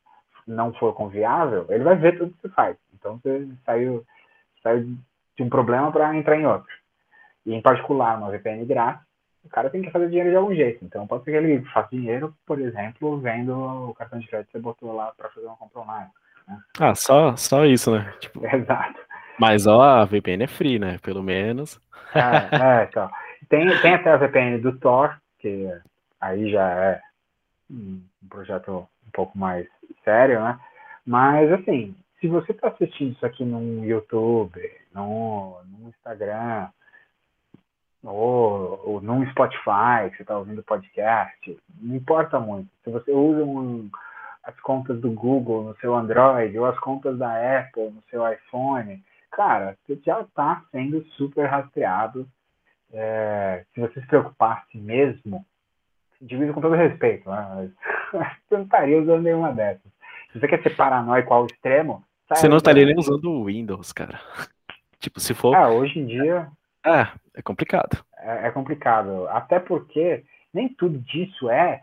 [0.46, 2.76] não for confiável, ele vai ver tudo que você faz.
[2.94, 4.04] Então você saiu,
[4.62, 4.96] saiu
[5.36, 6.83] de um problema para entrar em outro.
[7.46, 9.04] E em particular, uma VPN grátis,
[9.44, 10.84] o cara tem que fazer dinheiro de algum jeito.
[10.84, 14.52] Então pode ser que ele faça dinheiro, por exemplo, vendo o cartão de crédito que
[14.52, 16.10] você botou lá para fazer uma compra online.
[16.48, 16.58] Né?
[16.80, 18.12] Ah, só, só isso, né?
[18.20, 18.44] Tipo...
[18.46, 19.00] Exato.
[19.38, 20.98] Mas ó, a VPN é free, né?
[21.02, 21.80] Pelo menos.
[22.14, 23.10] É, é então.
[23.48, 25.68] Tem, tem até a VPN do Tor, que
[26.20, 27.00] aí já é
[27.70, 29.66] um projeto um pouco mais
[30.04, 30.58] sério, né?
[31.04, 34.58] Mas assim, se você está assistindo isso aqui no YouTube,
[34.94, 36.68] no, no Instagram,
[38.04, 42.68] ou, ou no Spotify, que você está ouvindo podcast, não importa muito.
[42.84, 43.90] Se você usa um,
[44.42, 49.02] as contas do Google no seu Android, ou as contas da Apple no seu iPhone,
[49.30, 52.28] cara, você já está sendo super rastreado.
[52.92, 55.44] É, se você se preocupasse mesmo,
[56.20, 57.72] divido com todo respeito, né?
[58.12, 59.90] Mas você não estaria usando nenhuma dessas.
[60.30, 62.04] Se você quer ser paranoico ao extremo.
[62.32, 64.20] Você não estaria nem usando o Windows, cara.
[64.98, 65.54] Tipo, se for.
[65.54, 66.48] É, hoje em dia.
[66.84, 67.08] É,
[67.38, 68.04] é complicado.
[68.18, 69.26] É, é complicado.
[69.28, 71.82] Até porque nem tudo disso é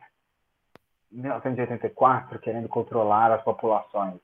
[1.12, 4.20] 1984 querendo controlar as populações.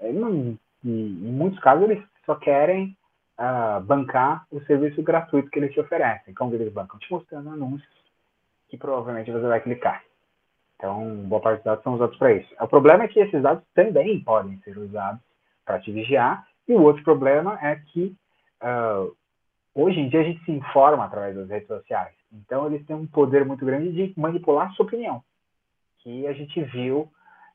[0.00, 2.96] Não, em muitos casos, eles só querem
[3.38, 6.34] uh, bancar o serviço gratuito que eles te oferecem.
[6.34, 6.98] Como eles bancam?
[6.98, 8.00] Te mostrando anúncios
[8.68, 10.02] que provavelmente você vai clicar.
[10.76, 12.54] Então, boa parte dos dados são usados para isso.
[12.58, 15.20] O problema é que esses dados também podem ser usados
[15.64, 16.46] para te vigiar.
[16.66, 18.16] E o outro problema é que
[18.62, 19.14] uh,
[19.74, 22.14] hoje em dia a gente se informa através das redes sociais.
[22.32, 25.22] Então, eles têm um poder muito grande de manipular a sua opinião.
[25.98, 27.10] Que a gente viu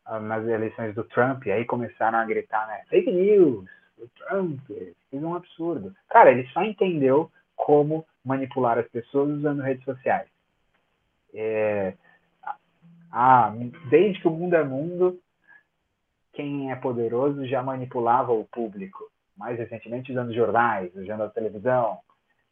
[0.07, 2.83] uh, nas eleições do Trump, aí começaram a gritar, né?
[2.89, 3.65] Fake news,
[3.97, 5.95] o Trump fez um absurdo.
[6.09, 10.27] Cara, ele só entendeu como manipular as pessoas usando redes sociais.
[11.33, 11.93] É,
[13.11, 13.53] ah,
[13.89, 15.19] desde que o mundo é mundo,
[16.33, 19.09] quem é poderoso já manipulava o público.
[19.37, 21.99] Mais recentemente usando jornais, usando a televisão.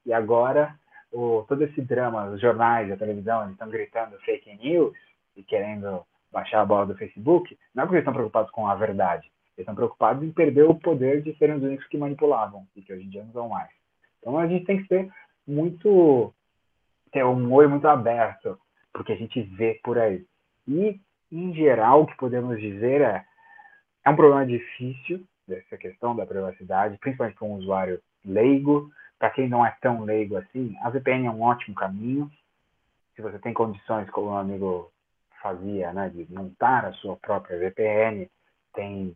[0.05, 0.75] E agora,
[1.11, 4.95] o, todo esse drama, os jornais, a televisão, eles estão gritando fake news
[5.35, 8.75] e querendo baixar a bola do Facebook, não é porque eles estão preocupados com a
[8.75, 9.31] verdade.
[9.55, 12.91] Eles estão preocupados em perder o poder de serem os únicos que manipulavam e que
[12.91, 13.69] hoje em dia não são mais.
[14.19, 15.09] Então a gente tem que ser
[15.47, 16.33] muito
[17.11, 18.57] ter um olho muito aberto
[18.91, 20.25] porque a gente vê por aí.
[20.67, 20.99] E,
[21.31, 23.25] em geral, o que podemos dizer é
[24.05, 28.91] é um problema difícil, essa questão da privacidade, principalmente para um usuário leigo.
[29.17, 32.29] Para quem não é tão leigo assim, a VPN é um ótimo caminho.
[33.15, 34.91] Se você tem condições, como o amigo
[35.41, 38.29] fazia, né, de montar a sua própria VPN,
[38.73, 39.15] tem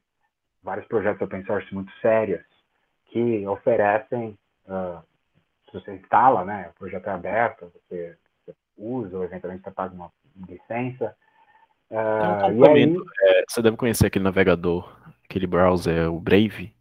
[0.62, 2.44] vários projetos open source muito sérios
[3.08, 5.02] que oferecem, uh,
[5.66, 8.18] se você instala, né, o projeto é aberto, você
[8.78, 10.12] usa ou eventualmente você paga uma
[10.48, 11.16] licença.
[11.90, 12.96] Uh, um aí...
[13.24, 14.94] é, você deve conhecer aquele navegador,
[15.30, 16.74] aquele browser, o Brave.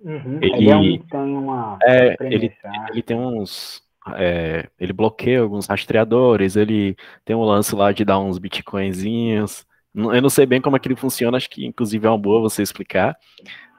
[0.00, 1.78] Uhum, ele, ele é tem uma.
[1.82, 2.52] É, ele,
[2.90, 3.82] ele tem uns.
[4.16, 6.94] É, ele bloqueia alguns rastreadores, ele
[7.24, 9.66] tem um lance lá de dar uns bitcoinzinhos.
[9.94, 12.40] Eu não sei bem como é que ele funciona, acho que inclusive é uma boa
[12.40, 13.16] você explicar.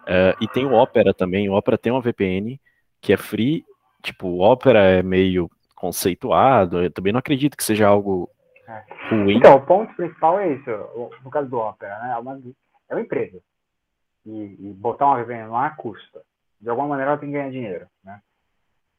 [0.04, 1.48] Uh, e tem o Opera também.
[1.48, 2.60] O Opera tem uma VPN
[3.02, 3.64] que é free.
[4.02, 6.82] Tipo, o Opera é meio conceituado.
[6.82, 8.30] Eu também não acredito que seja algo
[8.68, 8.84] é.
[9.10, 9.38] ruim.
[9.38, 10.72] Então, o ponto principal é isso.
[11.24, 12.14] No caso do Opera, né?
[12.14, 12.42] É uma,
[12.90, 13.40] é uma empresa.
[14.26, 16.22] E, e botar uma VPN lá custa.
[16.60, 18.22] De alguma maneira ela tem que ganhar dinheiro, né?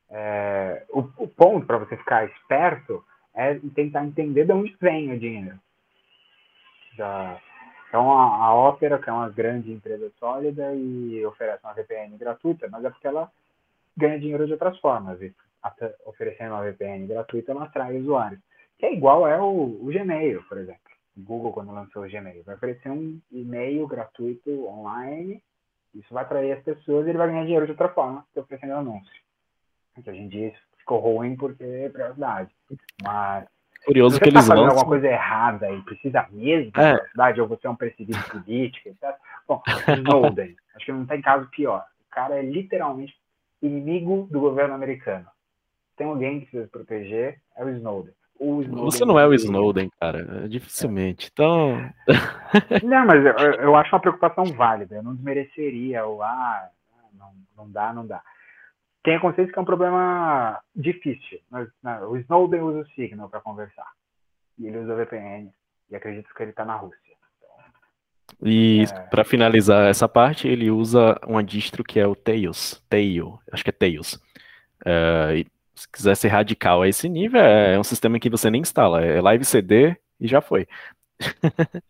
[0.08, 3.04] É, o, o, ponto para você ficar esperto
[3.34, 5.58] é tentar entender de onde vem o dinheiro.
[7.88, 12.68] Então a, a Opera, que é uma grande empresa sólida e oferece uma VPN gratuita,
[12.70, 13.30] mas é porque ela
[13.96, 15.20] ganha dinheiro de outras formas.
[15.20, 15.34] E
[16.04, 18.40] oferecendo uma VPN gratuita, ela atrai usuários.
[18.78, 20.95] Que é igual é o, o Gmail, por exemplo.
[21.16, 25.42] Google, quando lançou o Gmail, vai oferecer um e-mail gratuito online.
[25.94, 29.12] Isso vai atrair as pessoas e ele vai ganhar dinheiro de outra forma, oferecendo anúncio.
[30.02, 32.54] Que hoje em dia isso ficou ruim porque é privacidade.
[33.02, 33.46] Mas
[33.84, 34.78] Curioso que você eles tá fazendo lançam.
[34.78, 36.92] alguma coisa errada e precisa mesmo de É.
[36.94, 39.14] privacidade, ou você é um perseguido político, etc.
[39.48, 39.62] Bom,
[40.04, 41.86] Snowden, acho que não tem caso pior.
[42.06, 43.16] O cara é literalmente
[43.62, 45.26] inimigo do governo americano.
[45.96, 48.12] tem alguém que precisa proteger, é o Snowden.
[48.38, 50.44] O Snowden Você não é o Snowden, cara.
[50.44, 51.26] É dificilmente.
[51.26, 51.30] É.
[51.32, 51.90] Então.
[52.84, 54.96] não, mas eu, eu, acho uma preocupação válida.
[54.96, 56.68] Eu não desmereceria o ah,
[57.14, 58.22] não, não dá, não dá.
[59.02, 61.38] Tenha consciência que é um problema difícil.
[61.50, 63.88] Mas, não, o Snowden usa o Signal para conversar.
[64.58, 65.50] E ele usa o VPN.
[65.90, 67.16] E acredito que ele está na Rússia.
[68.42, 69.00] E é...
[69.08, 72.82] para finalizar essa parte, ele usa uma distro que é o Tails.
[72.88, 74.20] Tail, acho que é Tails.
[74.84, 75.44] É,
[75.76, 79.20] se quiser ser radical a esse nível, é um sistema que você nem instala, é
[79.20, 80.66] live CD e já foi.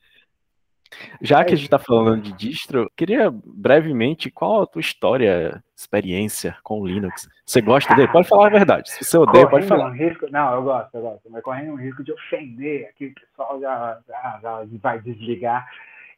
[1.22, 6.56] já que a gente está falando de distro, queria brevemente qual a tua história, experiência
[6.64, 7.28] com o Linux?
[7.46, 8.08] Você gosta dele?
[8.08, 8.90] Pode falar a verdade.
[8.90, 9.88] Se você odeia, pode falar.
[9.88, 11.30] Um risco, não, eu gosto, eu gosto.
[11.30, 15.64] Mas correndo um risco de ofender aqui, o pessoal já, já, já vai desligar.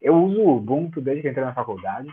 [0.01, 2.09] Eu uso o Ubuntu desde que entrei na faculdade.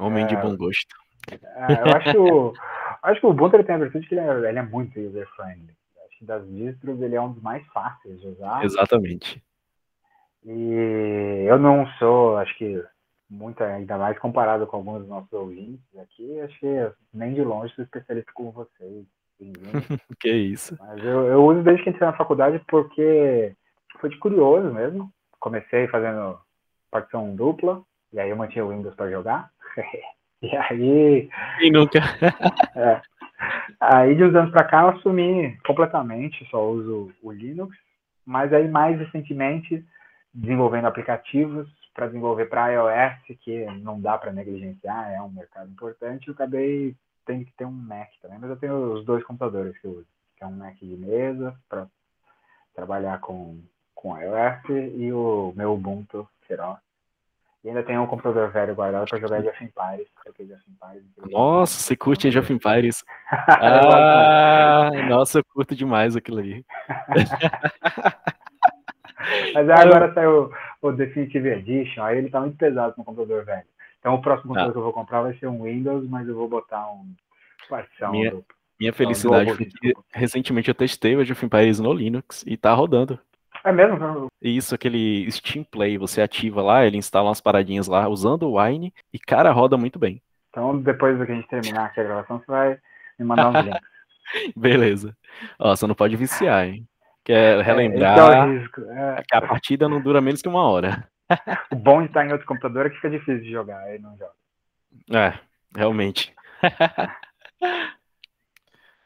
[0.00, 0.96] Homem é, de bom gosto.
[1.30, 2.52] É, eu acho,
[3.02, 5.74] acho que o Ubuntu tem a virtude que ele é, ele é muito user-friendly.
[6.06, 8.64] Acho que das distros ele é um dos mais fáceis de usar.
[8.64, 9.42] Exatamente.
[10.44, 12.82] E eu não sou, acho que,
[13.28, 17.74] muito, ainda mais comparado com alguns dos nossos ouvintes aqui, acho que nem de longe
[17.74, 19.04] sou especialista como vocês.
[20.20, 20.76] que isso.
[20.78, 23.54] Mas eu, eu uso desde que entrei na faculdade porque
[23.98, 26.38] foi de curioso mesmo comecei fazendo
[26.90, 27.82] partição dupla,
[28.12, 29.50] e aí eu mantinha o Windows para jogar.
[30.42, 31.28] e aí.
[31.60, 31.98] E nunca.
[32.76, 33.00] é.
[33.80, 37.76] Aí de uns anos para cá eu assumi completamente, só uso o Linux,
[38.26, 39.84] mas aí mais recentemente
[40.34, 46.28] desenvolvendo aplicativos para desenvolver para iOS, que não dá para negligenciar, é um mercado importante,
[46.28, 46.94] eu acabei
[47.26, 50.06] tendo que ter um Mac também, mas eu tenho os dois computadores que eu uso,
[50.36, 51.86] que é um Mac de mesa para
[52.74, 53.58] trabalhar com
[54.00, 56.78] com iOS e o meu Ubuntu Feroz.
[57.62, 60.08] E ainda tem um computador velho guardado para jogar Age of Empires.
[61.30, 63.04] Nossa, você curte Age of Empires?
[63.30, 66.64] ah, nossa, eu curto demais aquilo ali.
[69.52, 70.50] Mas agora saiu
[70.80, 73.66] o Definitive Edition, aí ele tá muito pesado no computador velho.
[73.98, 74.72] Então o próximo computador ah.
[74.72, 77.12] que eu vou comprar vai ser um Windows, mas eu vou botar um
[77.68, 78.44] partição minha, do,
[78.78, 82.72] minha felicidade foi que recentemente eu testei o Age of Empires no Linux e tá
[82.72, 83.18] rodando.
[83.64, 84.28] É mesmo?
[84.40, 88.92] Isso, aquele Steam Play, você ativa lá, ele instala umas paradinhas lá usando o Wine
[89.12, 90.22] e, cara, roda muito bem.
[90.48, 92.78] Então, depois que a gente terminar aqui a gravação, você vai
[93.18, 93.80] me mandar uns links.
[94.56, 95.16] Beleza.
[95.58, 96.86] Ó, você não pode viciar, hein?
[97.24, 98.64] Quer é, relembrar é,
[99.18, 101.06] é que a partida não dura menos que uma hora.
[101.70, 104.16] o bom de estar em outro computador é que fica difícil de jogar, aí não
[104.16, 104.32] joga.
[105.12, 105.38] É,
[105.76, 106.34] realmente.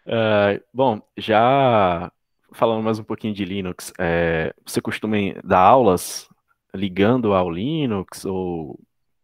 [0.06, 2.10] uh, bom, já
[2.54, 6.28] falando mais um pouquinho de Linux, é, você costuma dar aulas
[6.72, 8.78] ligando ao Linux ou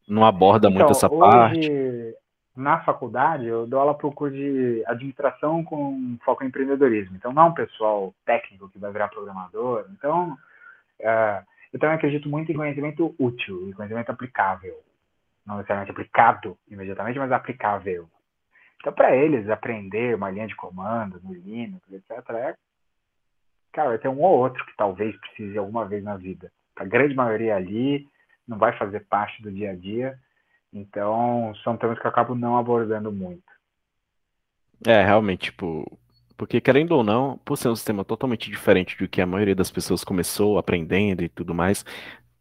[0.06, 2.16] não aborda então, muito essa hoje, parte?
[2.56, 7.16] Na faculdade, eu dou aula para o curso de administração com foco em empreendedorismo.
[7.16, 9.86] Então, não é um pessoal técnico que vai virar programador.
[9.92, 10.36] Então,
[10.98, 14.74] é, eu também acredito muito em conhecimento útil e conhecimento aplicável.
[15.46, 18.08] Não necessariamente aplicado imediatamente, mas aplicável.
[18.80, 22.54] Então, para eles, aprender uma linha de comando no Linux, etc., é
[23.72, 26.50] cara, vai ter um ou outro que talvez precise alguma vez na vida.
[26.76, 28.06] A grande maioria ali
[28.46, 30.18] não vai fazer parte do dia a dia,
[30.72, 33.42] então são temas que eu acabo não abordando muito.
[34.86, 35.84] É, realmente, tipo,
[36.36, 39.70] porque querendo ou não, por ser um sistema totalmente diferente do que a maioria das
[39.70, 41.84] pessoas começou aprendendo e tudo mais,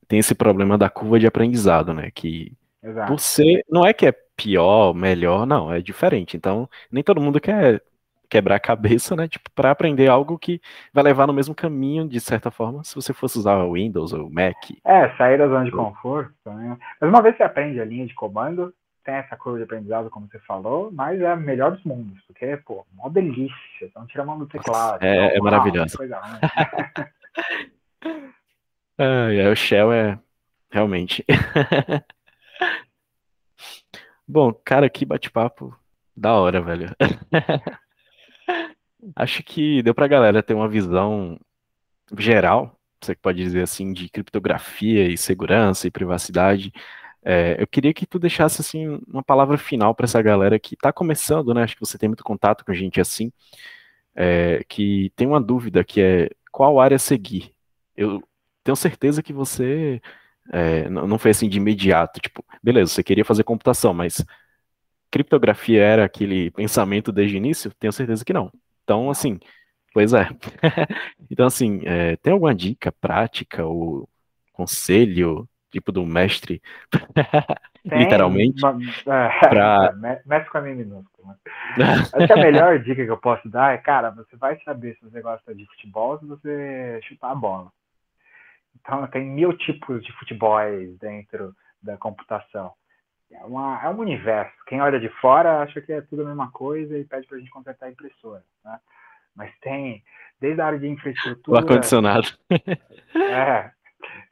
[0.07, 2.09] tem esse problema da curva de aprendizado, né?
[2.11, 3.11] Que Exato.
[3.11, 6.37] por ser, não é que é pior, melhor, não, é diferente.
[6.37, 7.83] Então, nem todo mundo quer
[8.29, 9.27] quebrar a cabeça, né?
[9.27, 10.61] Tipo, para aprender algo que
[10.93, 14.27] vai levar no mesmo caminho, de certa forma, se você fosse usar o Windows ou
[14.27, 14.55] o Mac.
[14.85, 16.33] É, sair da zona de conforto.
[16.45, 16.77] Né?
[17.01, 18.73] Mas uma vez que você aprende a linha de comando,
[19.03, 22.57] tem essa curva de aprendizado, como você falou, mas é a melhor dos mundos, porque,
[22.57, 23.55] pô, mó delícia.
[23.81, 25.03] Então tira a mão do teclado.
[25.03, 25.97] É, então, é maravilhoso.
[28.97, 30.19] é, o Shell é
[30.69, 31.25] realmente.
[34.27, 35.75] Bom, cara, que bate-papo
[36.15, 36.95] da hora, velho.
[39.15, 41.39] Acho que deu pra galera ter uma visão
[42.17, 46.71] geral, você pode dizer assim, de criptografia e segurança e privacidade.
[47.23, 50.91] É, eu queria que tu deixasse assim uma palavra final para essa galera que está
[50.91, 51.63] começando, né?
[51.63, 53.31] Acho que você tem muito contato com gente assim,
[54.15, 57.53] é, que tem uma dúvida que é qual área seguir.
[57.95, 58.23] Eu
[58.63, 60.01] tenho certeza que você
[60.51, 64.25] é, não foi assim de imediato, tipo, beleza, você queria fazer computação, mas
[65.11, 67.73] criptografia era aquele pensamento desde o início?
[67.79, 68.51] Tenho certeza que não.
[68.89, 69.39] Então, assim,
[69.93, 70.27] pois é.
[71.29, 74.09] então, assim, é, tem alguma dica prática ou
[74.51, 76.59] conselho tipo do mestre,
[77.85, 78.65] literalmente.
[78.65, 79.93] Uma, é, pra...
[80.25, 81.37] mestre com a minha minúscula.
[81.77, 85.03] Acho que a melhor dica que eu posso dar é, cara, você vai saber se
[85.03, 87.71] você gosta de futebol se você chutar a bola.
[88.81, 92.73] Então tem mil tipos de futebols dentro da computação.
[93.31, 94.53] É, uma, é um universo.
[94.65, 97.39] Quem olha de fora acha que é tudo a mesma coisa e pede para a
[97.39, 98.43] gente consertar a impressora.
[98.65, 98.79] Né?
[99.35, 100.03] Mas tem,
[100.39, 101.57] desde a área de infraestrutura.
[101.57, 102.27] O ar-condicionado.
[102.49, 103.71] é,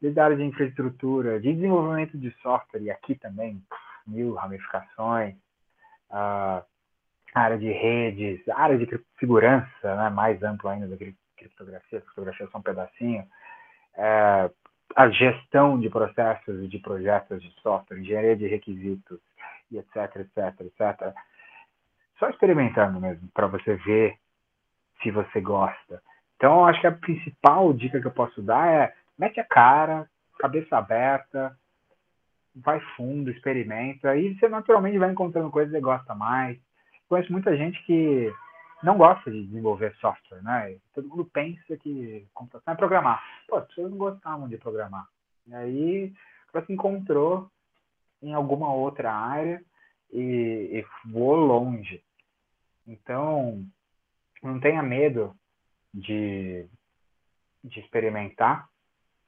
[0.02, 3.62] desde a área de infraestrutura, de desenvolvimento de software, e aqui também,
[4.06, 5.36] mil ramificações,
[6.10, 6.64] a
[7.34, 8.88] área de redes, a área de
[9.20, 13.28] segurança, né, mais ampla ainda do que criptografia, criptografia é só um pedacinho,
[13.95, 14.50] é,
[14.98, 19.20] a gestão de processos e de projetos de software, engenharia de requisitos,
[19.70, 21.14] e etc, etc, etc.
[22.18, 24.18] Só experimentando mesmo, para você ver
[25.04, 26.02] se você gosta.
[26.36, 30.76] Então, acho que a principal dica que eu posso dar é mete a cara, cabeça
[30.76, 31.56] aberta,
[32.56, 36.58] vai fundo, experimenta, e você naturalmente vai encontrando coisas que você gosta mais.
[37.08, 38.34] Conheço muita gente que
[38.84, 40.78] não gosta de desenvolver software, né?
[40.94, 43.24] Todo mundo pensa que computação é programar.
[43.48, 45.08] Pô, as pessoas não gostavam de programar.
[45.48, 46.14] E aí,
[46.54, 47.50] ela se encontrou
[48.22, 49.64] em alguma outra área
[50.12, 50.20] e,
[50.72, 52.04] e voou longe.
[52.88, 53.66] Então,
[54.42, 55.36] não tenha medo
[55.94, 56.66] de,
[57.64, 58.70] de experimentar.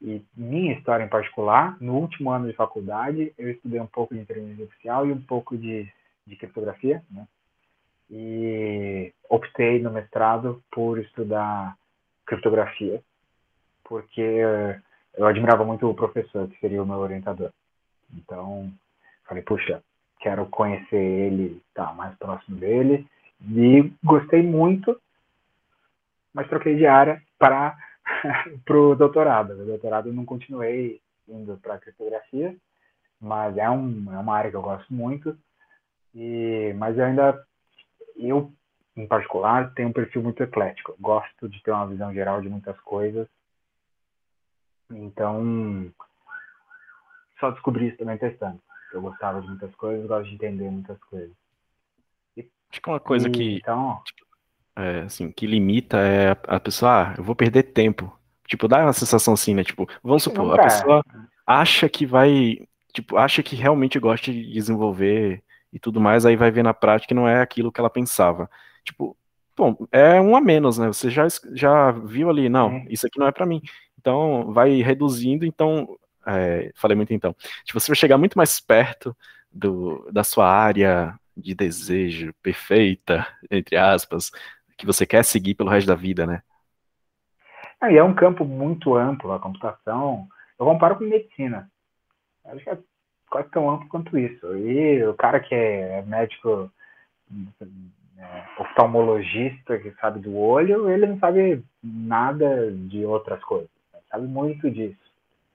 [0.00, 4.20] E minha história em particular, no último ano de faculdade, eu estudei um pouco de
[4.20, 5.86] inteligência artificial e um pouco de,
[6.26, 7.26] de criptografia, né?
[8.10, 11.76] E optei no mestrado por estudar
[12.26, 13.00] criptografia,
[13.84, 14.20] porque
[15.14, 17.50] eu admirava muito o professor, que seria o meu orientador.
[18.12, 18.70] Então,
[19.26, 19.82] falei, puxa,
[20.20, 23.06] quero conhecer ele, tá mais próximo dele.
[23.42, 25.00] E gostei muito
[26.32, 27.76] mas troquei de área para
[28.68, 29.52] o doutorado.
[29.52, 32.56] O doutorado eu não continuei indo para criptografia,
[33.20, 35.36] mas é, um, é uma área que eu gosto muito.
[36.14, 37.44] E, mas eu ainda,
[38.28, 38.52] eu
[38.96, 40.94] em particular, tenho um perfil muito eclético.
[41.00, 43.26] Gosto de ter uma visão geral de muitas coisas.
[44.90, 45.90] Então,
[47.38, 48.60] só descobri isso também testando.
[48.92, 51.30] Eu gostava de muitas coisas, gosto de entender muitas coisas.
[52.36, 54.02] E, Acho que uma coisa e, que então,
[54.76, 58.14] é, assim, que limita é a, a pessoa, ah, eu vou perder tempo.
[58.46, 59.62] Tipo, dá uma sensação assim, né?
[59.62, 61.04] Tipo, vamos supor, a pessoa
[61.46, 62.58] acha que vai,
[62.92, 65.40] tipo, acha que realmente gosta de desenvolver
[65.72, 68.50] e tudo mais, aí vai ver na prática que não é aquilo que ela pensava.
[68.84, 69.16] Tipo,
[69.56, 70.88] bom, é um a menos, né?
[70.88, 73.60] Você já, já viu ali, não, isso aqui não é para mim.
[73.98, 77.34] Então, vai reduzindo, então, é, falei muito então.
[77.64, 79.16] Tipo, você vai chegar muito mais perto
[79.52, 84.30] do, da sua área de desejo perfeita, entre aspas,
[84.76, 86.42] que você quer seguir pelo resto da vida, né?
[87.80, 90.28] Ah, e é um campo muito amplo a computação.
[90.58, 91.70] Eu comparo com medicina.
[92.44, 92.78] Acho que é
[93.30, 94.56] quase tão amplo quanto isso.
[94.56, 96.70] E o cara que é médico
[98.18, 103.70] é, oftalmologista, que sabe do olho, ele não sabe nada de outras coisas.
[103.94, 104.98] Ele sabe muito disso.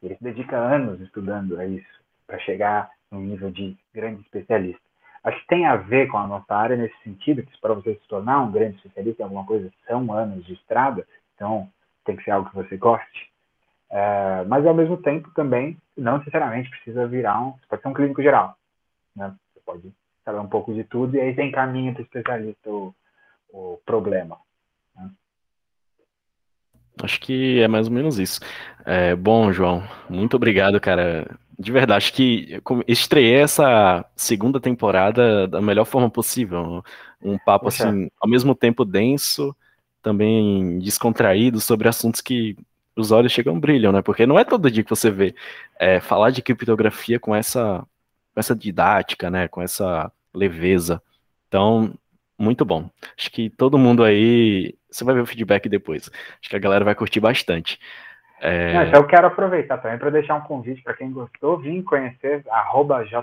[0.01, 4.81] Ele se dedica anos estudando a isso, para chegar no nível de grande especialista.
[5.23, 8.07] Acho que tem a ver com a nossa área nesse sentido, que para você se
[8.07, 11.67] tornar um grande especialista em alguma coisa são anos de estrada, então
[12.05, 13.31] tem que ser algo que você goste.
[13.89, 17.93] É, mas ao mesmo tempo também não necessariamente precisa virar um, você pode ser um
[17.93, 18.57] clínico geral,
[19.15, 19.33] né?
[19.53, 22.93] Você pode saber um pouco de tudo e aí você encaminha para o especialista o,
[23.53, 24.37] o problema.
[24.95, 25.09] Né?
[27.03, 28.39] Acho que é mais ou menos isso.
[28.85, 35.61] É, bom, João, muito obrigado, cara de verdade, acho que estreiei essa segunda temporada da
[35.61, 36.83] melhor forma possível.
[37.21, 39.55] Um papo, assim, ao mesmo tempo denso,
[40.01, 42.57] também descontraído, sobre assuntos que
[42.95, 44.01] os olhos chegam brilham, né?
[44.01, 45.35] Porque não é todo dia que você vê
[45.79, 47.79] é, falar de criptografia com essa,
[48.33, 49.47] com essa didática, né?
[49.47, 51.01] Com essa leveza.
[51.47, 51.93] Então,
[52.37, 52.89] muito bom.
[53.17, 54.73] Acho que todo mundo aí.
[54.89, 56.09] Você vai ver o feedback depois.
[56.39, 57.79] Acho que a galera vai curtir bastante.
[58.39, 58.91] É...
[58.93, 62.43] eu quero aproveitar também para deixar um convite para quem gostou, vir conhecer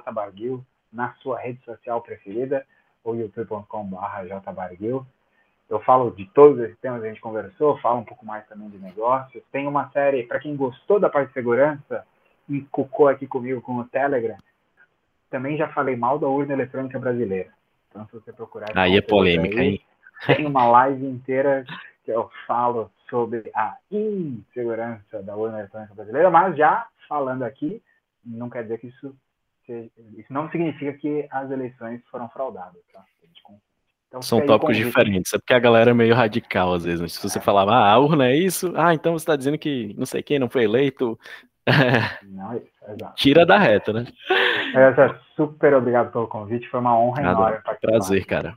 [0.07, 2.65] jbarguil na sua rede social preferida,
[3.05, 5.07] ou youtube.com.br jbarguil.
[5.71, 8.69] Eu falo de todos esses temas que a gente conversou, falo um pouco mais também
[8.69, 9.43] de negócios.
[9.51, 12.07] Tem uma série, para quem gostou da parte de segurança,
[12.49, 14.37] encucou aqui comigo com o Telegram,
[15.31, 17.51] também já falei mal da urna eletrônica brasileira.
[17.89, 18.67] Então, se você procurar...
[18.77, 19.81] Aí é polêmica, aí, hein?
[20.27, 21.65] Tem uma live inteira
[22.05, 27.83] que eu falo sobre a insegurança da urna eletrônica brasileira, mas já falando aqui,
[28.25, 29.15] não quer dizer que isso
[29.67, 33.05] seja, isso não significa que as eleições foram fraudadas, tá?
[34.13, 37.15] Então, São tópicos diferentes, é porque a galera é meio radical às vezes.
[37.15, 37.41] Se você é.
[37.41, 40.39] falava, ah, a urna é isso, ah, então você está dizendo que não sei quem
[40.39, 41.19] não foi eleito,
[42.29, 43.15] Não, exato.
[43.17, 44.05] Tira da reta, né?
[45.37, 47.79] Super obrigado pelo convite, foi uma honra Nada, enorme.
[47.81, 48.55] Prazer, cara.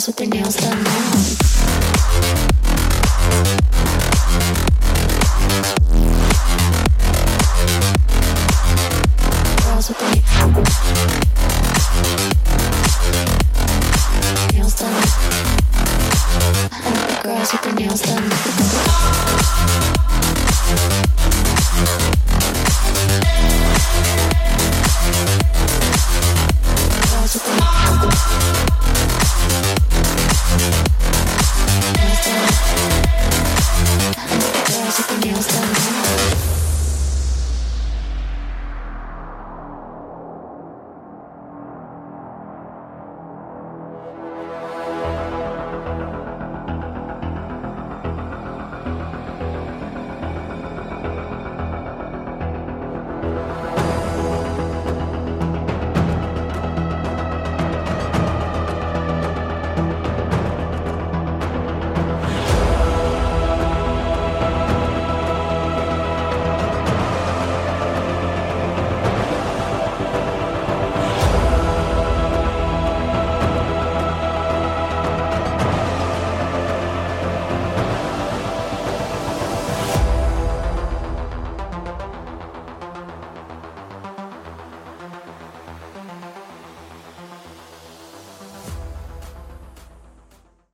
[0.00, 1.39] Girls with their nails done now.